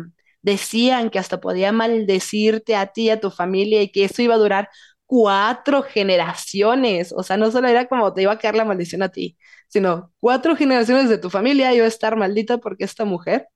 [0.42, 4.36] decían que hasta podía maldecirte a ti y a tu familia y que eso iba
[4.36, 4.70] a durar
[5.06, 7.14] cuatro generaciones.
[7.16, 10.14] O sea, no solo era como te iba a caer la maldición a ti, sino
[10.20, 13.48] cuatro generaciones de tu familia iba a estar maldita porque esta mujer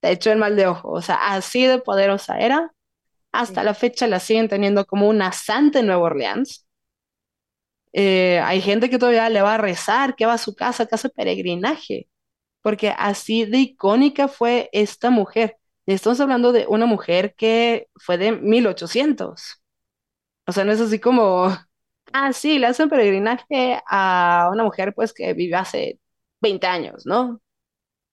[0.00, 0.90] te echó el mal de ojo.
[0.92, 2.72] O sea, así de poderosa era.
[3.32, 6.66] Hasta la fecha la siguen teniendo como una santa en Nueva Orleans.
[7.92, 10.94] Eh, hay gente que todavía le va a rezar, que va a su casa, que
[10.94, 12.08] hace peregrinaje,
[12.62, 15.58] porque así de icónica fue esta mujer.
[15.86, 19.62] Estamos hablando de una mujer que fue de 1800.
[20.46, 21.48] O sea, no es así como,
[22.12, 26.00] ah, sí, le hacen peregrinaje a una mujer pues que vive hace
[26.40, 27.40] 20 años, ¿no?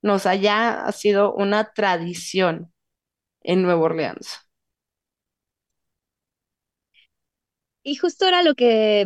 [0.01, 2.73] nos haya sido una tradición
[3.41, 4.39] en Nueva Orleans.
[7.83, 9.05] Y justo era lo que,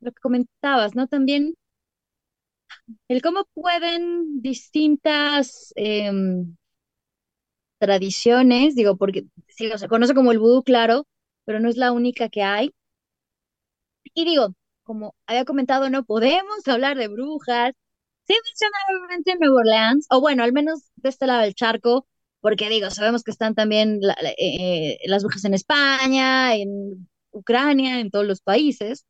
[0.00, 1.06] lo que comentabas, ¿no?
[1.08, 1.54] También
[3.08, 6.56] el cómo pueden distintas em,
[7.78, 11.06] tradiciones, digo, porque se conoce como el vudú, claro,
[11.44, 12.72] pero no es la única que hay.
[14.14, 17.72] Y digo, como había comentado, no podemos hablar de brujas,
[18.30, 22.06] Sí mencionablemente en Nueva Orleans, o bueno, al menos de este lado del charco,
[22.40, 24.00] porque digo, sabemos que están también
[24.38, 29.06] eh, las brujas en España, en Ucrania, en todos los países,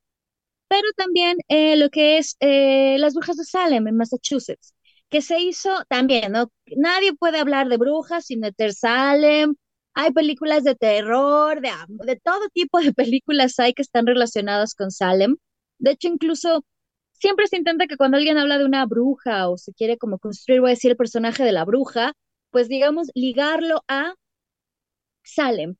[0.71, 4.75] pero también eh, lo que es eh, las brujas de Salem en Massachusetts,
[5.11, 6.53] que se hizo también, ¿no?
[6.77, 9.57] Nadie puede hablar de brujas sin meter Salem.
[9.95, 14.91] Hay películas de terror, de, de todo tipo de películas hay que están relacionadas con
[14.93, 15.37] Salem.
[15.79, 16.65] De hecho, incluso
[17.13, 20.61] siempre se intenta que cuando alguien habla de una bruja o se quiere como construir,
[20.61, 22.15] voy a decir, el personaje de la bruja,
[22.51, 24.15] pues digamos, ligarlo a
[25.25, 25.77] Salem.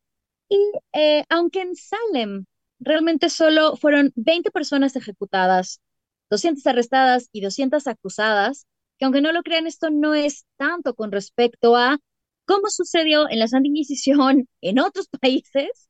[0.49, 0.59] Y
[0.93, 2.45] eh, aunque en Salem
[2.81, 5.81] realmente solo fueron 20 personas ejecutadas,
[6.29, 8.67] 200 arrestadas y 200 acusadas,
[8.97, 11.99] que aunque no lo crean, esto no es tanto con respecto a
[12.45, 15.89] cómo sucedió en la Santa Inquisición en otros países,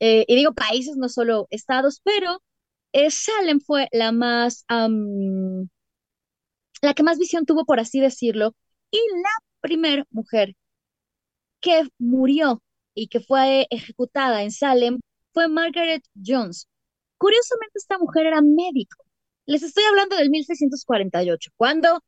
[0.00, 2.42] eh, y digo países, no solo estados, pero
[2.92, 4.64] eh, Salem fue la más,
[6.82, 8.54] la que más visión tuvo, por así decirlo,
[8.90, 10.54] y la primera mujer
[11.60, 12.62] que murió
[12.94, 15.00] y que fue ejecutada en Salem
[15.32, 16.68] fue Margaret Jones.
[17.18, 19.04] Curiosamente, esta mujer era médico.
[19.46, 22.02] Les estoy hablando del 1648, cuando,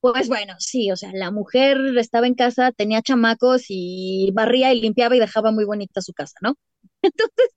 [0.00, 4.80] pues bueno, sí, o sea, la mujer estaba en casa, tenía chamacos y barría y
[4.80, 6.56] limpiaba y dejaba muy bonita su casa, ¿no?
[7.02, 7.50] Entonces,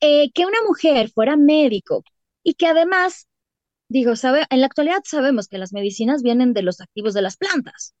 [0.00, 2.04] eh, que una mujer fuera médico
[2.42, 3.26] y que además,
[3.88, 7.36] digo, sabe, en la actualidad sabemos que las medicinas vienen de los activos de las
[7.36, 7.94] plantas.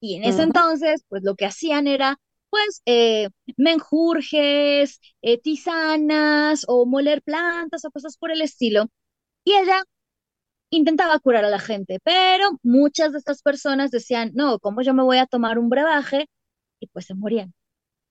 [0.00, 2.18] Y en ese entonces, pues lo que hacían era
[2.50, 8.86] pues eh, menjurjes, eh, tisanas o moler plantas o cosas por el estilo.
[9.44, 9.82] Y ella
[10.70, 15.02] intentaba curar a la gente, pero muchas de estas personas decían, no, ¿cómo yo me
[15.02, 16.28] voy a tomar un brebaje?
[16.80, 17.54] Y pues se morían.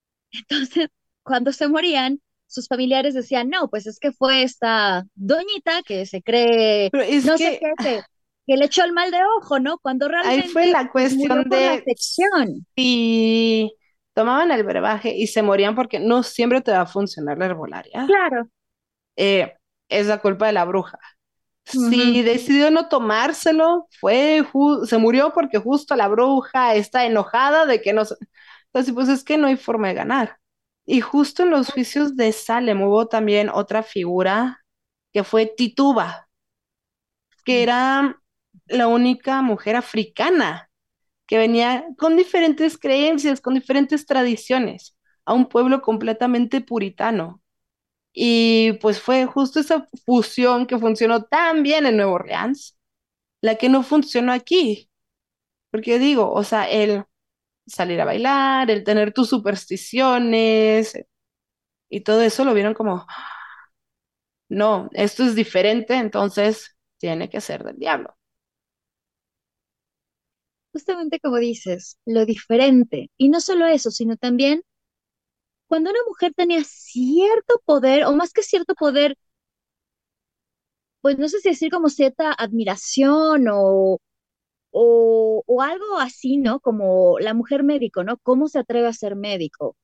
[0.32, 0.90] Entonces,
[1.24, 6.22] cuando se morían, sus familiares decían, no, pues es que fue esta doñita que se
[6.22, 8.02] cree, no que sé qué, que,
[8.48, 9.78] que le echó el mal de ojo, ¿no?
[9.80, 12.66] Cuando ahí fue realmente la cuestión por la de afección.
[14.18, 18.08] Tomaban el brebaje y se morían porque no siempre te va a funcionar la herbolaria.
[18.08, 18.50] Claro.
[19.16, 19.56] eh,
[19.90, 20.98] es la culpa de la bruja.
[21.66, 24.44] Si decidió no tomárselo, fue
[24.88, 28.16] se murió porque justo la bruja está enojada de que no se...
[28.68, 30.40] Entonces, pues es que no hay forma de ganar.
[30.88, 34.64] Y justo en los juicios de Salem hubo también otra figura
[35.14, 36.28] que fue Tituba,
[37.46, 38.20] que era
[38.66, 40.67] la única mujer africana
[41.28, 47.42] que venía con diferentes creencias, con diferentes tradiciones, a un pueblo completamente puritano.
[48.14, 52.78] Y pues fue justo esa fusión que funcionó tan bien en Nueva Orleans,
[53.42, 54.90] la que no funcionó aquí.
[55.72, 57.06] Porque digo, o sea, el
[57.68, 60.98] salir a bailar, el tener tus supersticiones
[61.90, 63.06] y todo eso lo vieron como,
[64.50, 68.17] no, esto es diferente, entonces tiene que ser del diablo.
[70.78, 73.10] Justamente como dices, lo diferente.
[73.18, 74.62] Y no solo eso, sino también
[75.68, 79.18] cuando una mujer tenía cierto poder, o más que cierto poder,
[81.02, 84.00] pues no sé si decir como cierta admiración o,
[84.72, 86.60] o, o algo así, ¿no?
[86.62, 88.18] Como la mujer médico, ¿no?
[88.20, 89.78] ¿Cómo se atreve a ser médico?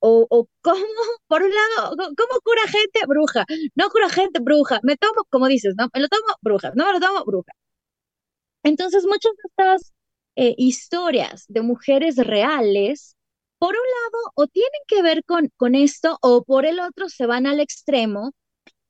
[0.00, 0.76] O, o cómo,
[1.28, 3.00] por un lado, ¿cómo cura gente?
[3.08, 3.46] Bruja.
[3.76, 4.80] No cura gente, bruja.
[4.84, 5.88] Me tomo, como dices, ¿no?
[5.94, 6.72] Me lo tomo, bruja.
[6.76, 7.52] No me lo tomo, bruja.
[8.64, 9.93] Entonces, muchas de estas
[10.36, 13.16] eh, historias de mujeres reales,
[13.58, 17.26] por un lado, o tienen que ver con, con esto, o por el otro se
[17.26, 18.32] van al extremo,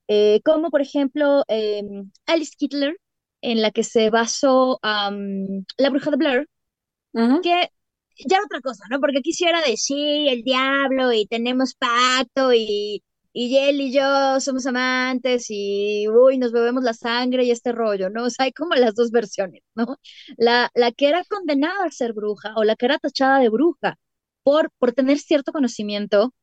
[0.08, 2.96] eh, como por ejemplo em, Alice Kittler,
[3.42, 6.48] en la que se basó La Bruja de Blair,
[7.42, 7.68] que
[8.26, 9.00] ya otra cosa, ¿no?
[9.00, 13.02] Porque quisiera decir el diablo y tenemos pacto y,
[13.34, 18.10] y él y yo somos amantes y uy, nos bebemos la sangre y este rollo,
[18.10, 18.24] ¿no?
[18.26, 19.98] O sea, hay como las dos versiones, ¿no?
[20.38, 23.96] La, la que era condenada a ser bruja o la que era tachada de bruja
[24.44, 26.34] por, por tener cierto conocimiento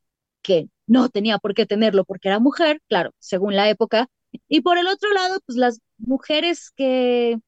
[0.42, 4.08] que no tenía por qué tenerlo porque era mujer, claro, según la época.
[4.48, 7.38] Y por el otro lado, pues las mujeres que,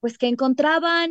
[0.00, 1.10] pues que encontraban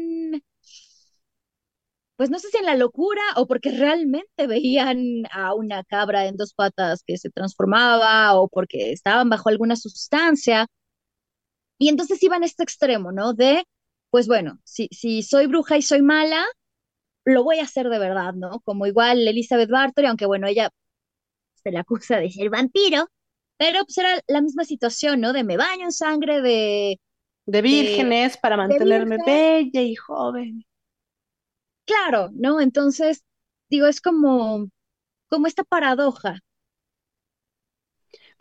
[2.18, 4.98] pues no sé si en la locura o porque realmente veían
[5.32, 10.68] a una cabra en dos patas que se transformaba o porque estaban bajo alguna sustancia.
[11.78, 13.34] Y entonces iban a este extremo, ¿no?
[13.34, 13.64] De,
[14.10, 16.46] pues bueno, si, si soy bruja y soy mala,
[17.26, 18.62] lo voy a hacer de verdad, ¿no?
[18.62, 20.70] Como igual Elizabeth Bathory, aunque bueno, ella
[21.64, 23.08] se le acusa de ser vampiro,
[23.58, 25.34] pero pues era la misma situación, ¿no?
[25.34, 27.00] De me baño en sangre, de,
[27.46, 30.66] De de, vírgenes para mantenerme virgen, bella y joven.
[31.86, 32.62] Claro, ¿no?
[32.62, 33.24] Entonces,
[33.70, 34.70] digo, es como,
[35.30, 36.40] como esta paradoja.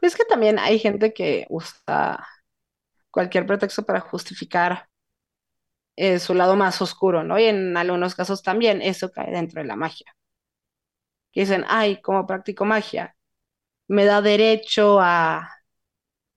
[0.01, 2.27] Pues que también hay gente que usa
[3.11, 4.89] cualquier pretexto para justificar
[5.97, 7.39] eh, su lado más oscuro, ¿no?
[7.39, 10.15] Y en algunos casos también eso cae dentro de la magia.
[11.33, 13.17] Que dicen, ay, como practico magia,
[13.89, 15.51] me da derecho a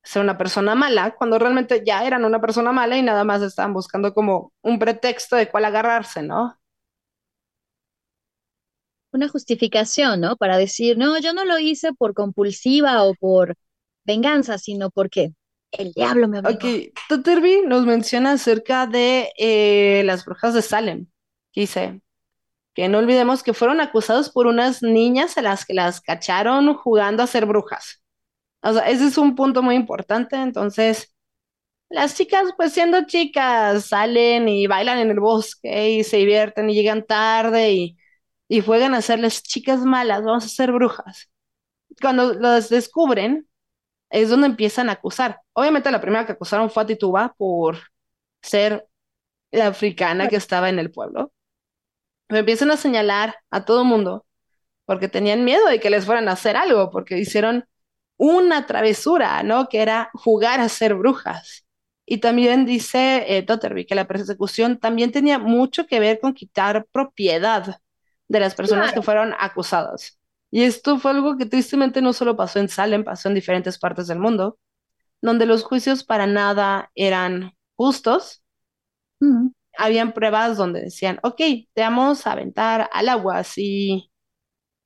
[0.03, 3.73] ser una persona mala, cuando realmente ya eran una persona mala y nada más estaban
[3.73, 6.57] buscando como un pretexto de cuál agarrarse, ¿no?
[9.17, 10.37] Una justificación, ¿no?
[10.37, 13.55] Para decir, no, yo no lo hice por compulsiva o por
[14.05, 15.33] venganza, sino porque
[15.71, 16.73] el diablo me Ok, obligó.
[17.09, 21.07] Tutterby nos menciona acerca de eh, las brujas de Salem,
[21.53, 22.01] dice
[22.75, 27.23] que no olvidemos que fueron acusados por unas niñas a las que las cacharon jugando
[27.23, 28.03] a ser brujas.
[28.61, 30.35] O sea, ese es un punto muy importante.
[30.37, 31.13] Entonces,
[31.89, 36.75] las chicas, pues siendo chicas, salen y bailan en el bosque y se divierten y
[36.75, 37.96] llegan tarde y,
[38.47, 41.29] y juegan a ser las chicas malas, vamos a ser brujas.
[42.01, 43.47] Cuando las descubren,
[44.09, 45.41] es donde empiezan a acusar.
[45.53, 47.79] Obviamente la primera que acusaron fue a Tituba por
[48.41, 48.87] ser
[49.51, 51.33] la africana que estaba en el pueblo.
[52.27, 54.25] Pero empiezan a señalar a todo mundo
[54.85, 57.65] porque tenían miedo de que les fueran a hacer algo, porque hicieron
[58.17, 59.67] una travesura, ¿no?
[59.69, 61.65] Que era jugar a ser brujas.
[62.05, 63.45] Y también dice eh,
[63.85, 67.81] que la persecución también tenía mucho que ver con quitar propiedad
[68.27, 70.19] de las personas que fueron acusadas.
[70.51, 74.07] Y esto fue algo que tristemente no solo pasó en Salem, pasó en diferentes partes
[74.07, 74.59] del mundo,
[75.21, 78.43] donde los juicios para nada eran justos.
[79.21, 81.37] mm, Habían pruebas donde decían, ok,
[81.73, 84.11] te vamos a aventar al agua si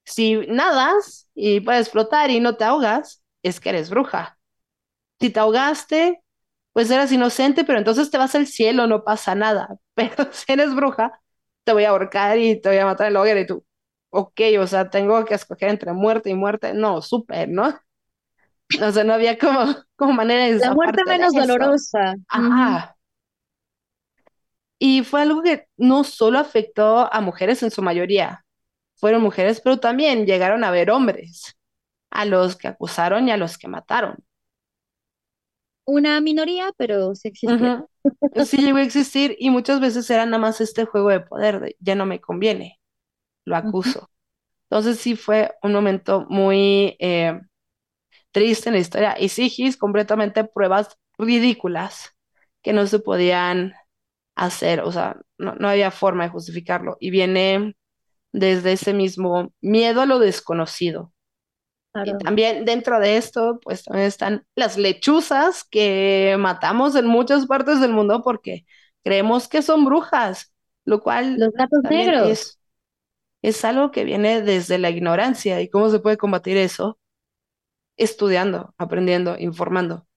[0.06, 4.40] Si nadas y puedes flotar y no te ahogas, es que eres bruja.
[5.22, 6.24] Si te ahogaste,
[6.74, 9.70] pues eras inocente, pero entonces te vas al cielo, no pasa nada.
[9.96, 11.22] Pero si eres bruja,
[11.64, 13.66] te voy a ahorcar y te voy a matar en la hoguera y tú,
[14.10, 16.74] ok, o sea, tengo que escoger entre muerte y muerte.
[16.74, 17.80] No, súper, ¿no?
[18.82, 19.60] O sea, no había como,
[19.96, 22.16] como manera de La muerte de menos dolorosa.
[22.28, 22.96] Ajá.
[24.80, 28.46] Y fue algo que no solo afectó a mujeres en su mayoría,
[28.96, 31.56] fueron mujeres, pero también llegaron a ver hombres,
[32.10, 34.18] a los que acusaron y a los que mataron.
[35.86, 37.72] Una minoría, pero sí existía.
[38.44, 41.76] Sí llegó a existir y muchas veces era nada más este juego de poder de
[41.80, 42.80] ya no me conviene,
[43.46, 44.12] lo acuso.
[44.70, 47.40] Entonces sí fue un momento muy eh,
[48.32, 52.16] triste en la historia y sí, Gis, completamente pruebas ridículas
[52.64, 53.74] que no se podían
[54.36, 57.76] hacer, o sea, no, no había forma de justificarlo y viene
[58.34, 61.11] desde ese mismo miedo a lo desconocido.
[62.04, 67.80] Y también dentro de esto, pues también están las lechuzas que matamos en muchas partes
[67.82, 68.66] del mundo porque
[69.04, 70.54] creemos que son brujas,
[70.86, 72.24] lo cual Los gatos también negros.
[72.24, 72.60] es,
[73.44, 75.62] es algo que viene desde la ignorancia.
[75.62, 77.00] ¿Y cómo se puede combatir eso?
[77.98, 80.08] Estudiando, aprendiendo, informando.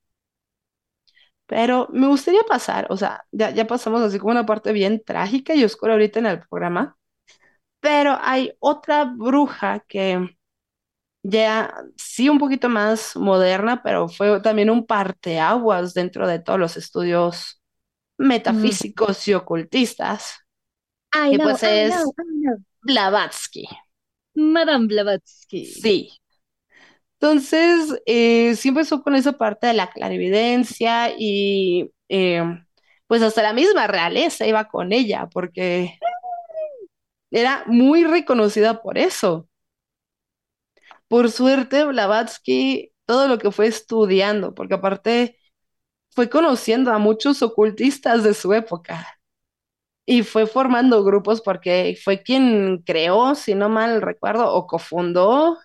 [1.47, 5.55] Pero me gustaría pasar, o sea, ya, ya pasamos así como una parte bien trágica
[5.55, 6.97] y oscura ahorita en el programa,
[7.81, 10.37] pero hay otra bruja que
[11.25, 16.79] ya sí un poquito más moderna, pero fue también un parteaguas dentro de todos los
[16.79, 17.63] estudios
[18.19, 20.35] metafísicos y ocultistas,
[21.15, 22.59] I y know, pues I es know, I know.
[22.83, 23.67] Blavatsky.
[24.37, 25.65] Madame Blavatsky.
[25.65, 26.11] Sí.
[27.21, 32.43] Entonces, eh, sí empezó con esa parte de la clarividencia y eh,
[33.07, 35.99] pues hasta la misma realeza iba con ella, porque
[37.31, 39.49] era muy reconocida por eso.
[41.15, 45.39] Por suerte, Blavatsky, todo lo que fue estudiando, porque aparte
[46.11, 49.07] fue conociendo a muchos ocultistas de su época
[50.07, 55.59] y fue formando grupos porque fue quien creó, si no mal recuerdo, o cofundó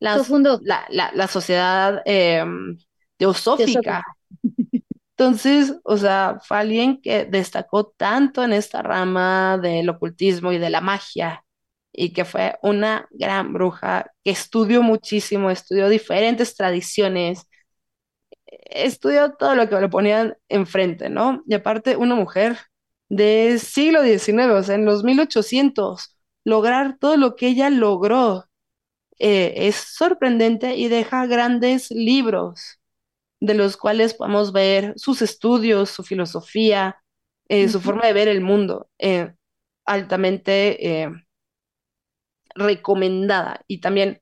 [0.00, 0.60] las- Cofundó.
[0.62, 2.44] la, la- la sociedad eh,
[3.16, 4.02] teosófica.
[4.02, 4.02] Teosófica.
[5.16, 10.70] Entonces, o sea, fue alguien que destacó tanto en esta rama del ocultismo y de
[10.70, 11.43] la magia,
[11.94, 17.46] y que fue una gran bruja que estudió muchísimo, estudió diferentes tradiciones,
[18.46, 21.42] estudió todo lo que le ponían enfrente, ¿no?
[21.46, 22.58] Y aparte, una mujer
[23.08, 28.44] del siglo XIX, o sea, en los 1800, lograr todo lo que ella logró
[29.18, 32.80] eh, es sorprendente y deja grandes libros
[33.40, 36.98] de los cuales podemos ver sus estudios, su filosofía,
[37.48, 39.34] eh, su forma de ver el mundo, eh,
[39.86, 41.23] altamente
[42.54, 43.62] recomendada.
[43.68, 44.20] Y también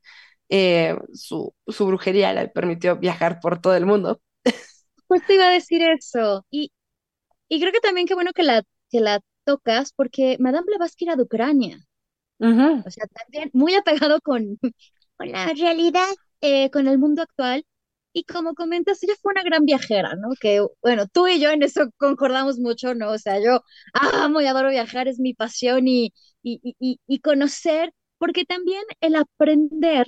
[0.49, 4.21] eh, su, su brujería le permitió viajar por todo el mundo.
[5.07, 6.45] Pues te iba a decir eso.
[6.51, 6.73] Y,
[7.49, 11.17] y creo que también qué bueno que la, que la tocas, porque Madame Blavatsky era
[11.17, 11.79] de Ucrania.
[12.41, 12.85] Ujú.
[12.85, 14.59] O sea, también muy apegado con,
[15.17, 16.07] con la realidad,
[16.41, 17.65] eh, con el mundo actual.
[18.15, 20.31] Y como comentas, ella fue una gran viajera, ¿no?
[20.41, 23.11] Que, bueno, tú y yo en eso concordamos mucho, ¿no?
[23.13, 23.63] O sea, yo
[23.95, 26.13] amo y adoro viajar, es mi pasión y,
[26.43, 27.93] y, y- y conocer,
[28.23, 30.07] porque también el aprender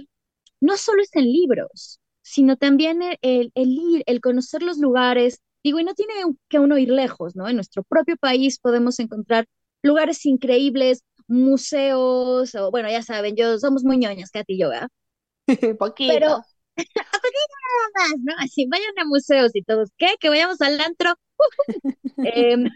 [0.60, 5.40] no solo es en libros, sino también el, el, el ir, el conocer los lugares.
[5.64, 6.14] Digo, y no tiene
[6.48, 7.48] que uno ir lejos, ¿no?
[7.48, 9.46] En nuestro propio país podemos encontrar
[9.82, 14.88] lugares increíbles, museos, o bueno, ya saben, yo somos muy ñoñas, Katy y yo, ¿verdad?
[15.80, 16.14] Poquito.
[16.14, 16.42] Pero, a
[16.76, 18.32] poquito nada más, ¿no?
[18.38, 20.14] Así, vayan a museos y todos, ¿qué?
[20.20, 21.14] Que vayamos al antro.
[22.18, 22.68] Em,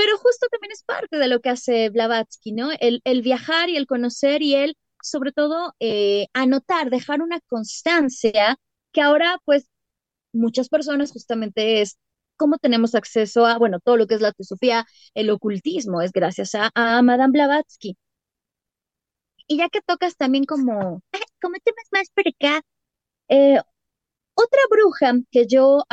[0.00, 2.70] pero justo también es parte de lo que hace Blavatsky, ¿no?
[2.80, 8.56] El, viajar y el conocer y el, sobre todo, eh, anotar, dejar una constancia
[8.92, 9.68] que ahora, pues,
[10.32, 11.98] muchas personas justamente es
[12.36, 16.52] cómo tenemos acceso a, bueno, todo lo que es la teosofía, el ocultismo, es gracias
[16.54, 16.70] a,
[17.02, 17.94] Madame Blavatsky.
[19.48, 21.02] Y ya que tocas también como,
[21.42, 22.62] como temas más por acá,
[23.28, 23.60] eh,
[24.34, 25.84] otra bruja que yo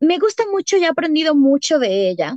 [0.00, 2.36] me gusta mucho y he aprendido mucho de ella,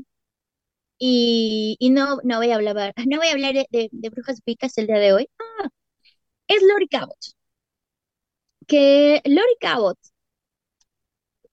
[0.97, 4.87] y, y no, no voy a hablar, no voy a hablar de, brujas picas el
[4.87, 5.69] día de hoy, ah,
[6.47, 7.17] es Lori Cabot.
[8.67, 9.97] Que Lori Cabot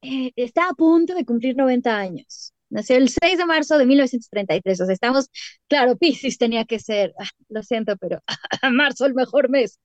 [0.03, 2.55] eh, está a punto de cumplir 90 años.
[2.71, 4.81] Nació el 6 de marzo de 1933.
[4.81, 5.29] O sea, estamos,
[5.69, 8.23] claro, Piscis tenía que ser, ah, lo siento, pero
[8.73, 9.79] marzo el mejor mes.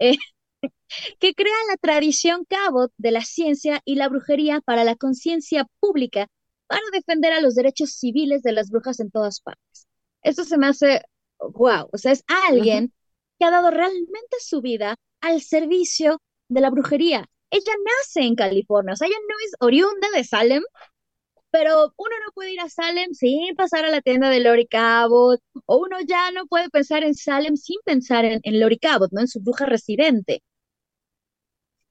[0.00, 0.16] Eh,
[1.18, 6.28] que crea la tradición Cabot de la ciencia y la brujería para la conciencia pública
[6.66, 9.86] para defender a los derechos civiles de las brujas en todas partes.
[10.22, 11.02] Esto se me hace
[11.38, 12.92] wow, o sea, es alguien
[13.38, 17.26] que ha dado realmente su vida al servicio de la brujería.
[17.50, 20.62] Ella nace en California, o sea, ella no es oriunda de Salem,
[21.50, 25.40] pero uno no puede ir a Salem sin pasar a la tienda de Lori Cabot,
[25.66, 29.20] o uno ya no puede pensar en Salem sin pensar en, en Lori Cabot, ¿no?
[29.20, 30.42] En su bruja residente.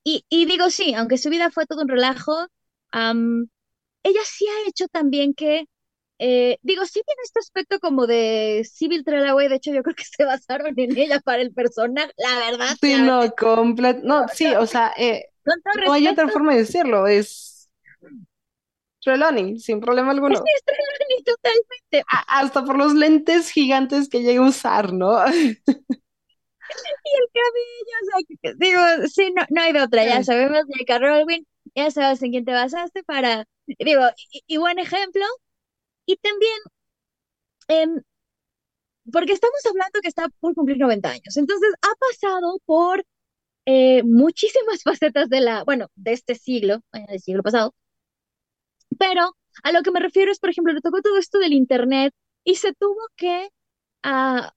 [0.03, 2.47] Y, y digo, sí, aunque su vida fue todo un relajo,
[2.93, 5.65] ella sí ha hecho también que,
[6.19, 10.03] eh, digo, sí tiene este aspecto como de Civil Trelaway, de hecho yo creo que
[10.03, 12.75] se basaron en ella para el personaje, la verdad.
[12.79, 15.25] Sí, no, completo, no, sí, o sea, eh,
[15.85, 17.69] no hay otra forma de decirlo, es
[19.01, 20.35] Trelawney, sin problema alguno.
[20.35, 22.03] Sí, es Trelawney, totalmente.
[22.27, 25.17] hasta por los lentes gigantes que llega a usar, ¿no?
[27.03, 30.99] y el cabello, o sea, digo, sí, no, no hay de otra, ya sabemos, J.K.
[30.99, 31.43] Rowling,
[31.75, 34.01] ya sabes en quién te basaste para, digo,
[34.47, 35.23] y, buen ejemplo,
[36.05, 36.59] y también,
[37.67, 38.01] em,
[39.11, 43.05] porque estamos hablando que está por cumplir 90 años, entonces ha pasado por
[43.65, 47.73] eh, muchísimas facetas de la, bueno, de este siglo, del siglo pasado,
[48.97, 52.13] pero a lo que me refiero es, por ejemplo, le tocó todo esto del Internet
[52.43, 53.49] y se tuvo que,
[54.05, 54.47] uh,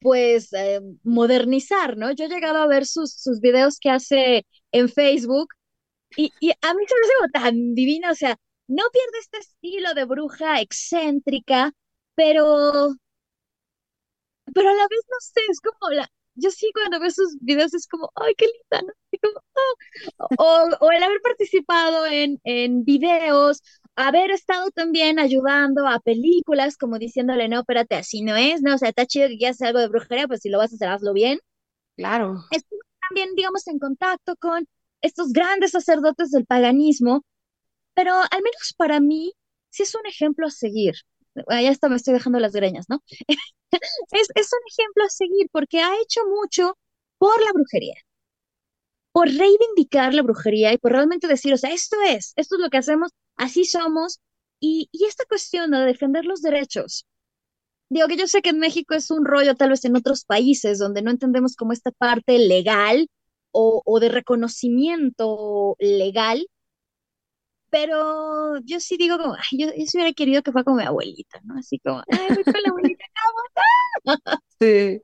[0.00, 2.12] pues, eh, modernizar, ¿no?
[2.12, 5.48] Yo he llegado a ver sus, sus videos que hace en Facebook
[6.16, 8.36] y, y a mí se me hace tan divina, o sea,
[8.68, 11.72] no pierde este estilo de bruja excéntrica,
[12.14, 12.94] pero,
[14.54, 17.74] pero a la vez, no sé, es como la, yo sí cuando veo sus videos
[17.74, 18.92] es como, ay, qué linda.
[19.54, 20.28] Oh".
[20.38, 23.62] o, o, el haber participado en, en videos,
[24.08, 28.74] haber estado también ayudando a películas, como diciéndole, no, espérate, así no es, ¿no?
[28.74, 30.76] O sea, está chido que quieras hacer algo de brujería, pues si lo vas a
[30.76, 31.38] hacer, hazlo bien.
[31.96, 32.36] Claro.
[32.50, 34.66] Estuvo también, digamos, en contacto con
[35.02, 37.24] estos grandes sacerdotes del paganismo,
[37.94, 39.32] pero al menos para mí
[39.70, 40.94] sí es un ejemplo a seguir.
[41.50, 43.02] Ya está, me estoy dejando las greñas, ¿no?
[44.12, 46.76] es, es un ejemplo a seguir porque ha hecho mucho
[47.18, 47.94] por la brujería,
[49.12, 52.70] por reivindicar la brujería y por realmente decir, o sea, esto es, esto es lo
[52.70, 54.20] que hacemos, así somos,
[54.60, 57.06] y, y esta cuestión de defender los derechos.
[57.90, 60.78] Digo que yo sé que en México es un rollo, tal vez en otros países,
[60.78, 63.08] donde no entendemos como esta parte legal
[63.52, 66.46] o, o de reconocimiento legal,
[67.70, 71.56] pero yo sí digo como, yo, sí hubiera querido que fuera como mi abuelita, ¿no?
[71.58, 73.04] Así como, ay, voy con la abuelita,
[74.60, 75.02] Sí.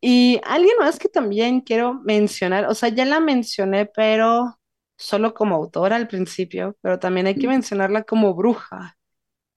[0.00, 4.58] Y alguien más que también quiero mencionar, o sea, ya la mencioné, pero
[4.96, 8.96] solo como autora al principio, pero también hay que mencionarla como bruja.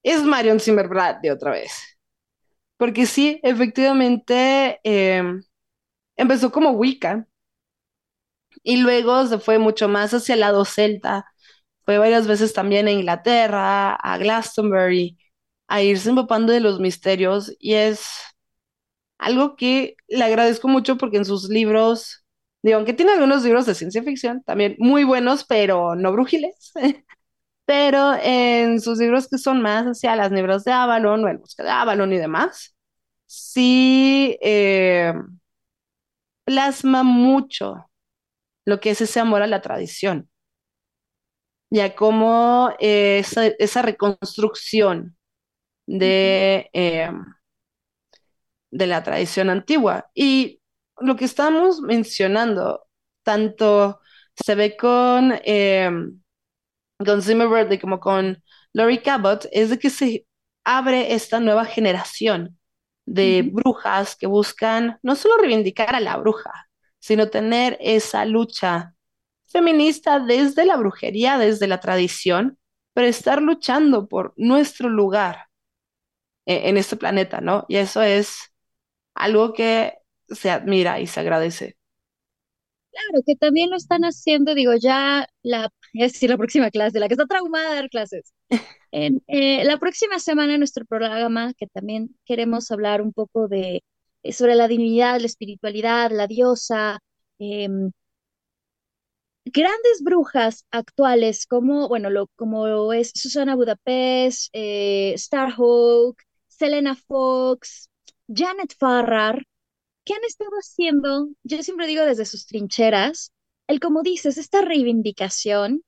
[0.04, 1.74] Es Marion Zimmerbrad de otra vez.
[2.78, 5.44] Porque sí, efectivamente, em,
[6.18, 7.28] empezó como Wicca
[8.64, 11.26] y luego se fue mucho más hacia el lado celta.
[11.86, 15.18] Fue varias veces también a Inglaterra, a Glastonbury,
[15.68, 18.10] a irse empapando de los misterios y es
[19.18, 22.19] algo que le agradezco mucho porque en sus libros,
[22.62, 26.72] digo, aunque tiene algunos libros de ciencia ficción, también muy buenos, pero no brujiles,
[27.66, 31.64] pero en sus libros que son más hacia las nieblas de Avalon o el bosque
[31.64, 32.76] de Avalon y demás,
[33.26, 35.14] sí eh,
[36.44, 37.90] plasma mucho
[38.66, 40.30] lo que es ese amor a la tradición,
[41.70, 43.20] ya como eh,
[43.60, 45.18] esa, reconstrucción
[45.88, 46.70] de...
[46.74, 47.12] Eh,
[48.72, 50.10] de la tradición antigua.
[50.14, 50.59] Y
[51.02, 52.88] lo que estamos mencionando,
[53.24, 54.00] tanto
[54.36, 55.90] se ve con, eh,
[56.98, 58.44] con Zimmer como con
[58.74, 60.26] Lori Cabot, es de que se
[60.64, 62.60] abre esta nueva generación
[63.06, 66.52] de brujas que buscan no solo reivindicar a la bruja,
[67.00, 68.94] sino tener esa lucha
[69.48, 72.60] feminista desde la brujería, desde la tradición,
[72.94, 75.48] pero estar luchando por nuestro lugar
[76.46, 77.66] en, en este planeta, ¿no?
[77.68, 78.54] Y eso es
[79.16, 79.99] algo que
[80.32, 81.78] se admira y se agradece.
[82.92, 87.08] Claro, que también lo están haciendo, digo, ya la, es decir, la próxima clase, la
[87.08, 88.34] que está traumada de dar clases.
[88.92, 93.84] En, eh, la próxima semana en nuestro programa, que también queremos hablar un poco de,
[94.24, 96.98] eh, sobre la divinidad, la espiritualidad, la diosa,
[97.38, 97.92] em,
[99.46, 106.18] grandes brujas actuales como, bueno, lo, como es Susana Budapest, eh, Starhawk,
[106.48, 107.90] Selena Fox,
[108.28, 109.44] Janet Farrar,
[110.10, 111.30] ¿qué han estado haciendo?
[111.44, 113.32] Yo siempre digo desde sus trincheras,
[113.68, 115.84] el como dices, esta reivindicación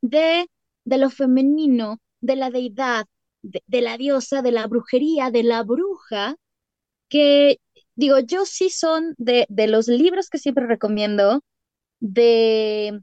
[0.00, 0.48] de,
[0.84, 3.06] de lo femenino, de la deidad,
[3.42, 6.36] de, la diosa, de la brujería, de la bruja,
[7.08, 7.58] que
[7.96, 11.40] digo, yo sí son de, de los libros que siempre recomiendo,
[11.98, 13.00] de,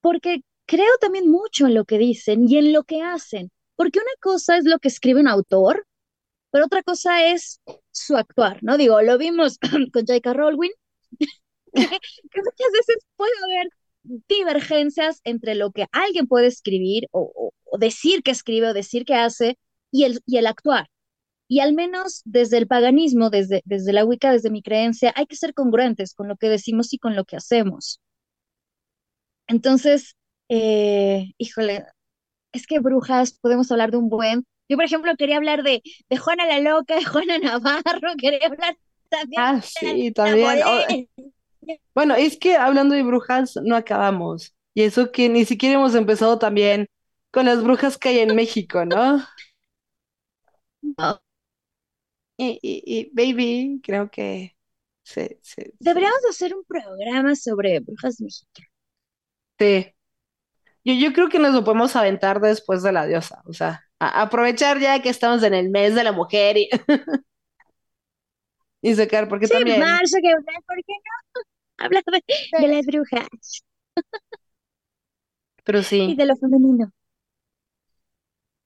[0.00, 4.12] porque creo también mucho en lo que dicen y en lo que hacen, porque una
[4.20, 5.86] cosa es lo que escribe un autor
[6.54, 7.60] pero otra cosa es
[7.94, 8.76] su actuar, ¿no?
[8.76, 9.58] Digo, lo vimos
[9.92, 10.32] con J.K.
[10.32, 10.70] Rowling,
[11.72, 13.68] que, muchas veces puede haber
[14.28, 19.58] divergencias entre lo que alguien puede escribir o, decir que escribe o decir que hace
[19.90, 20.88] y el, y el actuar.
[21.48, 25.36] Y al menos desde el paganismo, desde, desde la Wicca, desde mi creencia, hay que
[25.36, 28.00] ser congruentes con lo que decimos y con lo que hacemos.
[29.46, 30.16] Entonces,
[30.48, 31.84] eh, híjole,
[32.52, 34.46] es que brujas, podemos hablar de un buen.
[34.68, 38.76] Yo, por ejemplo, quería hablar de, de Juana la Loca, de Juana Navarro, quería hablar
[39.08, 39.42] también.
[39.42, 41.08] Ah, sí, también.
[41.94, 44.54] bueno, es que hablando de brujas, no acabamos.
[44.74, 46.88] Y eso que ni siquiera hemos empezado también
[47.30, 49.22] con las brujas que hay en México, ¿no?
[52.36, 54.56] Y, y, baby, creo que
[55.04, 55.38] se,
[55.78, 58.70] Deberíamos hacer un programa sobre brujas mexicanas.
[59.58, 59.94] Sí.
[60.84, 63.42] Yo, yo creo que nos lo podemos aventar después de la diosa.
[63.46, 66.68] O sea, aprovechar ya que estamos en el mes de la mujer y,
[68.82, 69.80] y sacar, porque sí, también.
[69.80, 70.30] Marzo, que
[70.66, 71.42] ¿por qué no?
[71.84, 73.28] Hablar de, las brujas.
[75.64, 76.00] Pero sí.
[76.10, 76.92] Y de lo femenino.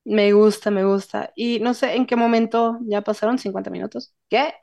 [0.04, 1.32] Me gusta, me gusta.
[1.36, 4.14] Y no sé en qué momento ya pasaron 50 minutos.
[4.28, 4.54] ¿Qué?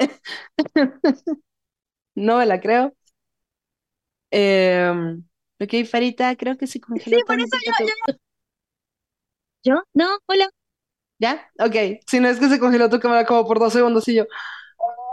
[2.15, 2.95] No me la creo.
[4.31, 5.17] Eh,
[5.59, 8.15] ok, Farita, creo que se congeló Sí, por eso yo, yo,
[9.65, 9.83] yo.
[9.93, 10.49] No, hola.
[11.19, 11.49] ¿Ya?
[11.59, 11.75] Ok.
[12.07, 14.25] Si no es que se congeló tu cámara como por dos segundos y yo.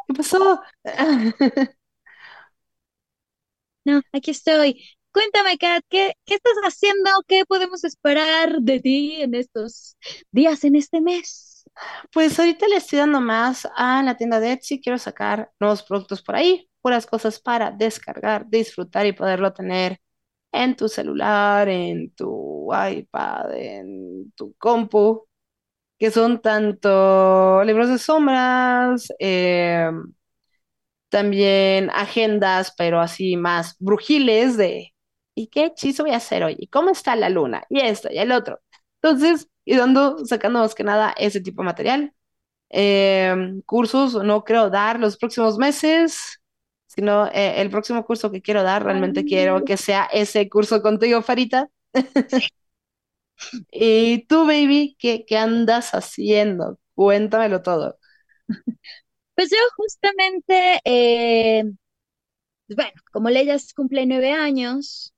[0.09, 0.63] ¿Qué pasó?
[3.85, 4.83] No, aquí estoy.
[5.13, 7.11] Cuéntame, Kat, ¿qué, ¿qué estás haciendo?
[7.29, 9.97] ¿Qué podemos esperar de ti en estos
[10.31, 11.65] días, en este mes?
[12.13, 14.81] Pues ahorita le estoy dando más a la tienda de Etsy.
[14.81, 20.01] Quiero sacar nuevos productos por ahí, puras cosas para descargar, disfrutar y poderlo tener
[20.53, 25.27] en tu celular, en tu iPad, en tu compu,
[25.99, 29.91] que son tanto libros de sombras, eh,
[31.09, 34.95] también agendas, pero así más brujiles de
[35.35, 36.57] ¿y qué hechizo voy a hacer hoy?
[36.59, 37.65] ¿Y cómo está la luna?
[37.69, 38.61] Y esto y el otro.
[39.03, 42.15] Entonces, y dando, sacando más que nada ese tipo de material.
[42.71, 46.42] Em, cursos no creo dar los próximos meses,
[46.95, 51.23] sino eh, el próximo curso que quiero dar, realmente quiero que sea ese curso contigo,
[51.23, 51.69] Farita.
[53.71, 56.79] y tú, baby, ¿qué, qué andas haciendo?
[56.95, 57.99] Cuéntamelo todo.
[59.35, 61.65] Pues yo justamente, eh,
[62.69, 65.15] bueno, como Leyas cumple nueve años,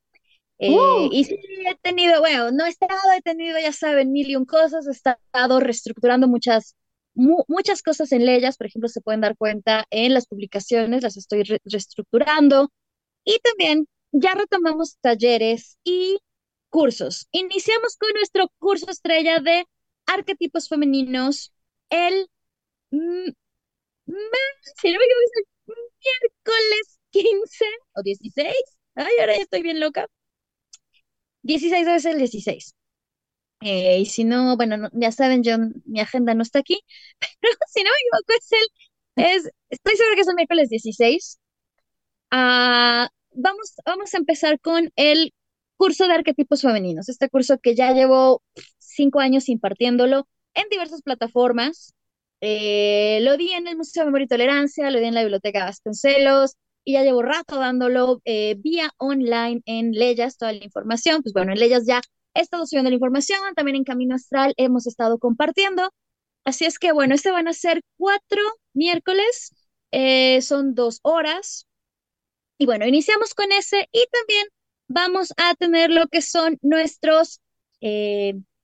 [0.59, 1.09] eh, ¡Uh!
[1.13, 4.47] y sí he tenido, bueno, no he estado, he tenido, ya saben, mil y un
[4.47, 6.77] cosas, he estado reestructurando muchas,
[7.15, 11.45] muchas cosas en Leyas, por ejemplo, se pueden dar cuenta en las publicaciones, las estoy
[11.65, 12.71] reestructurando,
[13.25, 16.19] y también ya retomamos talleres y
[16.69, 17.29] cursos.
[17.33, 19.65] Iniciamos con nuestro curso estrella de
[20.07, 21.53] arquetipos femeninos
[21.91, 22.29] el
[26.05, 28.55] miércoles 15 o 16.
[28.97, 30.07] Ay, ahora ya estoy bien loca.
[31.43, 32.75] 16 debe ser el 16.
[33.65, 35.57] Eh, y si no, bueno, ya saben, yo,
[35.87, 36.81] mi agenda no está aquí,
[37.41, 41.41] pero si no me equivoco, es el, es, estoy segura que es el miércoles 16.
[42.31, 45.35] Ah, vamos, vamos a empezar con el
[45.77, 48.43] curso de arquetipos femeninos, este curso que ya llevo
[48.79, 51.95] cinco años impartiéndolo en diversas plataformas.
[52.41, 55.65] Eh, lo di en el Museo de Memoria y Tolerancia, lo di en la Biblioteca
[55.65, 61.23] Vasconcelos y ya llevo rato dándolo eh, vía online en Leyas, toda la información.
[61.23, 62.03] Pues bueno, en Leyas ya
[62.35, 65.91] he estado subiendo la información, también en Camino Astral hemos estado compartiendo.
[66.45, 68.43] Así es que bueno, este van a ser cuatro
[68.75, 69.55] miércoles,
[69.93, 71.67] eh, son dos horas.
[72.59, 74.47] Y bueno, iniciamos con ese y también
[74.89, 77.41] vamos a tener lo que son nuestros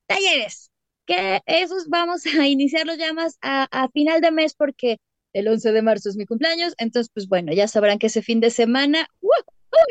[0.06, 0.70] talleres
[1.10, 4.98] que esos vamos a iniciarlos ya más a, final de mes porque
[5.32, 8.40] el 11 de marzo es mi cumpleaños, entonces pues bueno, ya sabrán que ese fin
[8.40, 9.28] de semana, ¡uh!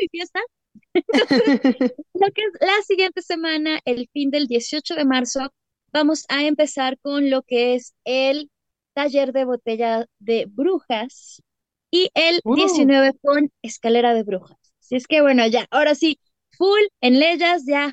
[0.00, 0.40] ¡Uy, fiesta!
[2.14, 5.52] lo que es la siguiente semana, el fin del 18 de marzo,
[5.92, 8.50] vamos a empezar con lo que es el
[8.94, 11.42] taller de botella de brujas
[11.90, 14.58] y el 19 con escalera de brujas.
[14.80, 16.18] Así es que bueno, ya, ahora sí,
[16.56, 17.92] full en leyes, ya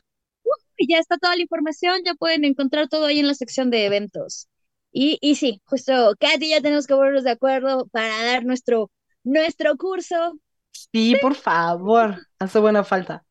[0.78, 3.86] y ya está toda la información, ya pueden encontrar todo ahí en la sección de
[3.86, 4.48] eventos.
[4.92, 8.92] Y, y sí, justo, Katy, ya tenemos que ponernos de acuerdo para dar nuestro,
[9.24, 10.40] nuestro curso.
[10.72, 13.26] Sí, por favor, hace buena falta.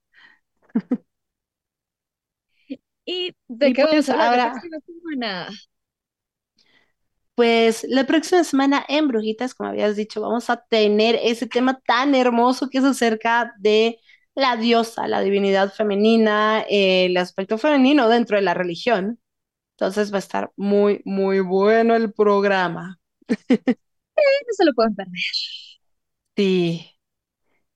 [3.04, 5.48] ¿Y de qué pues vamos a hablar ahora- la próxima semana?
[7.34, 12.14] Pues la próxima semana en Brujitas, como habías dicho, vamos a tener ese tema tan
[12.14, 13.98] hermoso que es acerca de
[14.34, 19.20] la diosa, la divinidad femenina, el aspecto femenino dentro de la religión.
[19.76, 22.98] Entonces va a estar muy, muy bueno el programa.
[24.18, 25.12] no se lo pueden perder.
[26.36, 26.92] Sí.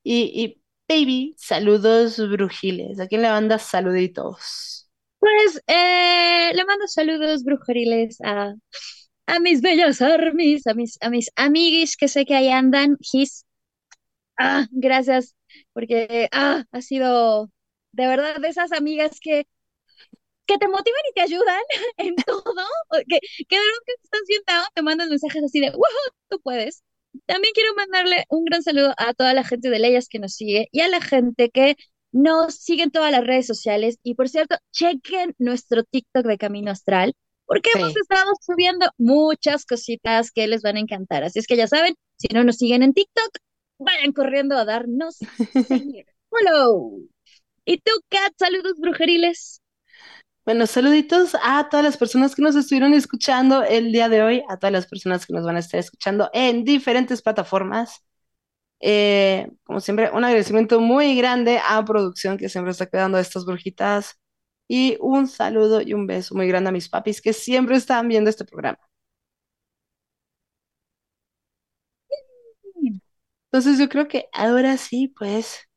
[0.04, 0.59] Y, y
[0.90, 2.98] baby, saludos brujiles.
[3.00, 4.90] ¿A quién le mandas saluditos?
[5.18, 8.54] Pues eh, le mando saludos brujeriles a,
[9.26, 12.96] a mis bellas armies, a mis, a mis amiguis que sé que ahí andan.
[13.12, 13.46] His.
[14.38, 15.36] Ah, gracias,
[15.74, 17.50] porque ah, ha sido
[17.92, 19.46] de verdad de esas amigas que
[20.46, 21.60] que te motivan y te ayudan
[21.98, 22.42] en todo,
[23.08, 23.18] que,
[23.48, 25.80] que de que estás sentado, te mandan mensajes así de, wow,
[26.28, 26.82] tú puedes.
[27.26, 30.68] También quiero mandarle un gran saludo a toda la gente de Leyes que nos sigue
[30.72, 31.76] y a la gente que
[32.12, 33.98] nos sigue en todas las redes sociales.
[34.02, 37.14] Y por cierto, chequen nuestro TikTok de Camino Astral,
[37.46, 41.24] porque hemos estado subiendo muchas cositas que les van a encantar.
[41.24, 43.30] Así es que ya saben, si no nos siguen en TikTok,
[43.78, 45.18] vayan corriendo a darnos.
[46.30, 47.00] Follow.
[47.64, 48.32] ¿Y tú, Kat?
[48.38, 49.60] Saludos brujeriles.
[50.44, 54.56] Bueno, saluditos a todas las personas que nos estuvieron escuchando el día de hoy, a
[54.56, 58.02] todas las personas que nos van a estar escuchando en diferentes plataformas.
[58.80, 63.44] Eh, como siempre, un agradecimiento muy grande a producción que siempre está cuidando de estas
[63.46, 64.18] brujitas.
[64.68, 68.30] Y un saludo y un beso muy grande a mis papis que siempre están viendo
[68.30, 68.78] este programa.
[73.52, 75.68] Entonces yo creo que ahora sí, pues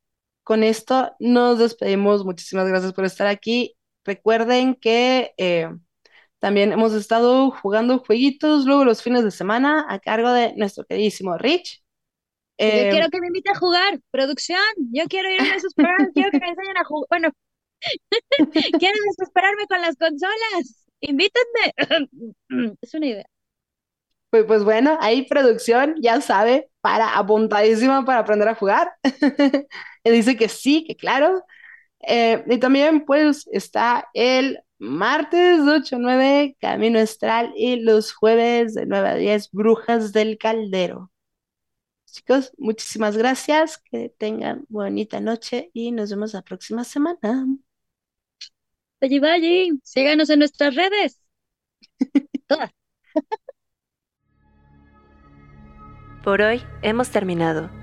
[0.43, 2.25] con esto nos despedimos.
[2.25, 3.75] Muchísimas gracias por estar aquí
[4.05, 5.69] Recuerden que eh,
[6.39, 11.37] también hemos estado jugando jueguitos luego los fines de semana a cargo de nuestro queridísimo
[11.37, 11.81] Rich.
[12.59, 14.59] Yo eh, quiero que me invite a jugar, producción.
[14.91, 17.07] Yo quiero irme a desesperar, quiero que me enseñen a jugar.
[17.09, 17.31] Bueno,
[18.79, 20.87] quiero desesperarme con las consolas.
[20.99, 21.73] Invítenme.
[22.81, 23.25] es una idea.
[24.29, 28.91] Pues, pues bueno, ahí producción ya sabe, para apuntadísima para aprender a jugar.
[30.03, 31.43] dice que sí, que claro.
[32.07, 38.73] Eh, y también pues está el martes 8 a 9 Camino Astral y los jueves
[38.73, 41.11] de 9 a 10 Brujas del Caldero.
[42.05, 47.47] Chicos, muchísimas gracias, que tengan bonita noche y nos vemos la próxima semana.
[49.01, 51.19] Vaya, vaya, síganos en nuestras redes.
[52.47, 52.69] Todas.
[56.23, 57.82] Por hoy hemos terminado.